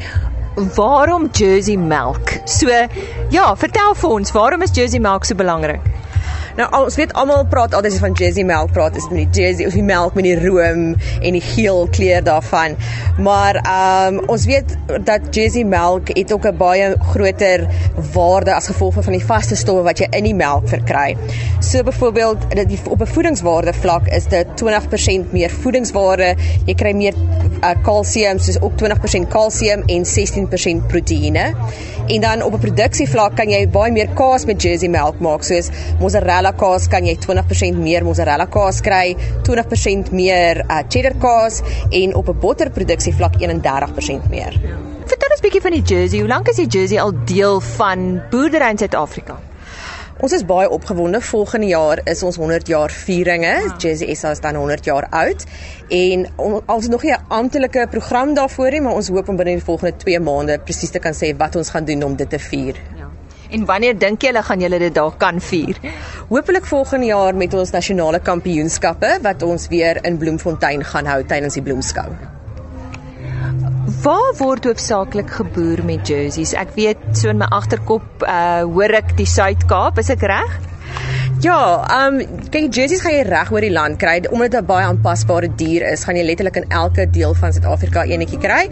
waarom 0.76 1.30
Jersey 1.32 1.78
melk? 1.78 2.30
So 2.46 2.68
ja, 3.30 3.56
vertel 3.56 3.96
vir 3.96 4.10
ons, 4.10 4.32
waarom 4.32 4.62
is 4.62 4.72
Jersey 4.74 5.00
melk 5.00 5.26
so 5.26 5.36
belangrik? 5.36 5.82
Nou 6.60 6.66
ons 6.76 6.96
weet 7.00 7.14
almal 7.16 7.46
praat 7.48 7.72
altyd 7.78 8.02
van 8.04 8.16
Jersey 8.20 8.44
melk, 8.44 8.74
praat 8.76 8.98
is 9.00 9.06
met 9.08 9.22
die 9.22 9.42
Jersey 9.42 9.68
of 9.70 9.76
die 9.78 9.84
melk 9.86 10.18
met 10.18 10.26
die 10.28 10.36
room 10.42 10.82
en 11.24 11.36
die 11.38 11.44
geel 11.44 11.86
kleur 11.96 12.26
daarvan. 12.26 12.76
Maar 13.24 13.62
ehm 13.62 14.18
um, 14.18 14.26
ons 14.36 14.44
weet 14.50 14.76
dat 15.08 15.30
Jersey 15.32 15.64
melk 15.64 16.12
het 16.18 16.34
ook 16.36 16.50
'n 16.52 16.58
baie 16.60 16.90
groter 17.14 17.64
waarde 18.12 18.54
as 18.54 18.68
gevolg 18.68 19.00
van 19.00 19.16
die 19.16 19.26
vaste 19.26 19.56
stowwe 19.56 19.84
wat 19.88 20.00
jy 20.04 20.08
in 20.12 20.24
die 20.24 20.36
melk 20.36 20.68
verkry. 20.68 21.16
So 21.60 21.84
byvoorbeeld 21.84 22.52
dat 22.56 22.68
op 22.90 23.02
'n 23.02 23.08
voedingswaarde 23.08 23.74
vlak 23.74 24.08
is 24.08 24.28
dit 24.28 24.48
20% 24.56 25.32
meer 25.32 25.50
voedingswaarde. 25.50 26.36
Jy 26.66 26.76
kry 26.76 26.92
meer 26.92 27.14
kalsium, 27.84 28.36
uh, 28.36 28.44
soos 28.44 28.62
ook 28.62 28.76
20% 28.78 29.28
kalsium 29.28 29.84
en 29.86 30.06
16% 30.06 30.88
proteïene. 30.88 31.56
En 32.08 32.22
dan 32.22 32.44
op 32.44 32.54
'n 32.54 32.60
produksievlak 32.60 33.36
kan 33.36 33.50
jy 33.50 33.70
baie 33.70 33.92
meer 33.92 34.10
kaas 34.14 34.46
met 34.46 34.62
Jersey 34.62 34.90
melk 34.90 35.20
maak, 35.20 35.44
soos 35.44 35.70
mozzarella 36.00 36.49
mozzarella 36.50 36.54
kaas 36.58 36.88
kan 36.90 37.06
jy 37.06 37.16
20% 37.18 37.78
meer 37.78 38.04
mozzarella 38.04 38.48
kaas 38.50 38.82
kry, 38.82 39.16
20% 39.46 40.12
meer 40.12 40.64
uh, 40.66 40.82
cheddar 40.90 41.18
kaas 41.20 41.62
en 41.92 42.16
op 42.16 42.30
'n 42.30 42.40
botterproduksie 42.40 43.14
vlak 43.14 43.36
31% 43.40 44.30
meer. 44.30 44.54
Ja. 44.64 44.78
Vertel 45.06 45.32
ons 45.32 45.42
bietjie 45.42 45.62
van 45.62 45.72
die 45.72 45.82
Jersey. 45.82 46.20
Hoe 46.20 46.28
lank 46.28 46.48
is 46.50 46.56
die 46.56 46.68
Jersey 46.68 47.00
al 47.00 47.14
deel 47.26 47.60
van 47.60 48.22
boerdery 48.32 48.70
in 48.70 48.78
Suid-Afrika? 48.78 49.40
Ons 50.22 50.34
is 50.34 50.44
baie 50.44 50.70
opgewonde. 50.70 51.22
Volgende 51.22 51.68
jaar 51.68 52.02
is 52.04 52.24
ons 52.24 52.36
100 52.36 52.68
jaar 52.68 52.92
vieringe. 52.92 53.54
Wow. 53.64 53.80
Jersey 53.80 54.16
SA 54.16 54.32
is 54.32 54.42
dan 54.42 54.56
100 54.56 54.86
jaar 54.86 55.08
oud 55.10 55.46
en 55.90 56.28
ons 56.66 56.84
het 56.84 56.92
nog 56.92 57.04
nie 57.04 57.14
'n 57.14 57.26
amptelike 57.30 57.88
program 57.90 58.34
daarvoor 58.34 58.72
nie, 58.72 58.82
maar 58.82 58.96
ons 58.96 59.08
hoop 59.08 59.30
om 59.30 59.36
binne 59.36 59.54
die 59.54 59.64
volgende 59.64 59.96
2 59.98 60.20
maande 60.20 60.60
presies 60.60 60.90
te 60.90 61.00
kan 61.00 61.14
sê 61.14 61.38
wat 61.38 61.56
ons 61.56 61.70
gaan 61.70 61.86
doen 61.86 62.04
om 62.04 62.16
dit 62.16 62.30
te 62.30 62.40
vier. 62.40 62.76
En 63.50 63.66
wanneer 63.66 63.98
dink 63.98 64.22
julle 64.22 64.44
gaan 64.46 64.62
julle 64.62 64.78
dit 64.82 64.94
daar 64.94 65.16
kan 65.18 65.40
vier? 65.42 65.78
Hoopelik 66.30 66.68
volgende 66.70 67.10
jaar 67.10 67.36
met 67.36 67.54
ons 67.58 67.72
nasionale 67.74 68.20
kampioenskappe 68.22 69.16
wat 69.26 69.44
ons 69.44 69.68
weer 69.72 69.98
in 70.06 70.20
Bloemfontein 70.22 70.84
gaan 70.86 71.10
hou 71.10 71.24
tydens 71.24 71.58
die 71.58 71.66
bloemskou. 71.66 72.06
Waar 74.04 74.34
word 74.38 74.70
hoofsaaklik 74.70 75.34
geboer 75.40 75.82
met 75.84 76.08
jerseys? 76.08 76.54
Ek 76.54 76.76
weet 76.78 77.02
so 77.18 77.34
in 77.34 77.42
my 77.42 77.50
agterkop 77.50 78.22
uh 78.22 78.62
hoor 78.70 78.94
ek 79.02 79.16
die 79.18 79.28
Suid-Kaap, 79.28 79.98
is 79.98 80.14
ek 80.14 80.30
reg? 80.30 80.69
Ja, 81.40 81.86
ehm 81.88 82.18
um, 82.20 82.40
kyk 82.52 82.66
jerseys 82.76 83.00
gaan 83.00 83.14
jy 83.14 83.22
reg 83.24 83.52
oor 83.54 83.64
die 83.64 83.72
land 83.72 83.96
kry 84.02 84.18
omdat 84.28 84.52
dit 84.52 84.60
'n 84.60 84.66
baie 84.68 84.86
aanpasbare 84.88 85.48
dier 85.62 85.86
is. 85.88 86.04
Gaan 86.04 86.18
jy 86.20 86.26
letterlik 86.28 86.58
in 86.60 86.66
elke 86.68 87.06
deel 87.08 87.34
van 87.34 87.54
Suid-Afrika 87.54 88.04
enetjie 88.04 88.40
kry. 88.40 88.68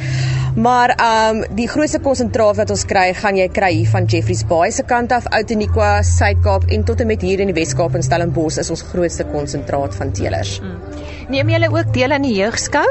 Maar 0.56 0.90
ehm 0.90 1.38
um, 1.38 1.56
die 1.56 1.68
grootste 1.68 2.00
konsentraat 2.00 2.58
wat 2.58 2.70
ons 2.70 2.84
kry, 2.86 3.14
gaan 3.14 3.38
jy 3.38 3.48
kry 3.48 3.72
hier 3.72 3.88
van 3.88 4.06
Jeffreys 4.06 4.44
Bay 4.44 4.72
se 4.72 4.84
kant 4.84 5.12
af, 5.12 5.26
Outeniqua, 5.32 6.02
Suid-Kaap 6.04 6.68
en 6.68 6.84
tot 6.84 7.00
en 7.00 7.08
met 7.08 7.22
hier 7.22 7.40
in 7.40 7.48
die 7.48 7.56
Wes-Kaap 7.56 7.96
in 7.96 8.04
Stellenbosch 8.04 8.58
is 8.58 8.70
ons 8.70 8.82
grootste 8.82 9.24
konsentraat 9.24 9.96
van 9.96 10.12
teelers. 10.12 10.60
Mm. 10.60 10.76
Neem 11.30 11.50
julle 11.50 11.72
ook 11.72 11.94
deel 11.94 12.12
aan 12.12 12.22
die 12.22 12.36
jeugskou? 12.36 12.88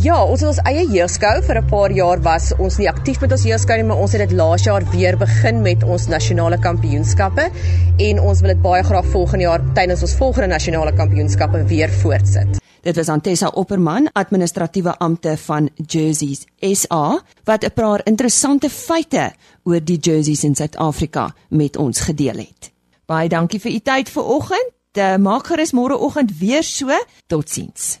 Ja, 0.00 0.16
ons 0.24 0.40
het 0.40 0.48
ons 0.48 0.58
eie 0.64 0.86
jeugskou 0.88 1.42
vir 1.44 1.58
'n 1.60 1.66
paar 1.68 1.92
jaar 1.92 2.20
was 2.24 2.54
ons 2.56 2.78
nie 2.78 2.88
aktief 2.88 3.20
met 3.20 3.32
ons 3.32 3.42
jeugskou 3.44 3.76
nie, 3.76 3.84
maar 3.84 4.00
ons 4.00 4.12
het 4.12 4.28
dit 4.28 4.32
laas 4.32 4.64
jaar 4.64 4.82
weer 4.92 5.16
begin 5.16 5.60
met 5.62 5.82
ons 5.84 6.06
nasionale 6.06 6.58
kampioenskappe 6.58 7.50
en 7.98 8.20
ons 8.20 8.40
wil 8.40 8.48
dit 8.48 8.62
baie 8.62 8.82
graag 8.82 9.04
volgende 9.04 9.44
jaar 9.44 9.60
tydens 9.74 10.00
ons 10.00 10.14
volgende 10.14 10.46
nasionale 10.46 10.92
kampioenskappe 10.92 11.64
weer 11.64 11.90
voortsit. 11.90 12.60
Dit 12.82 12.96
was 12.96 13.08
Antessa 13.08 13.48
Opperman, 13.48 14.08
administratiewe 14.12 14.98
ampte 14.98 15.36
van 15.36 15.68
Jerseys 15.76 16.46
SA, 16.60 17.20
wat 17.44 17.64
'n 17.64 17.72
paar 17.74 18.00
interessante 18.04 18.70
feite 18.70 19.32
oor 19.64 19.84
die 19.84 19.98
jerseys 19.98 20.44
in 20.44 20.54
Suid-Afrika 20.54 21.34
met 21.48 21.76
ons 21.76 22.00
gedeel 22.00 22.38
het. 22.38 22.70
Baie 23.06 23.28
dankie 23.28 23.60
vir 23.60 23.72
u 23.72 23.78
tyd 23.78 24.08
vanoggend. 24.08 24.72
Maak 25.18 25.46
gerus 25.46 25.72
môreoggend 25.72 26.38
weer 26.38 26.62
so. 26.62 26.88
Totsiens. 27.26 28.00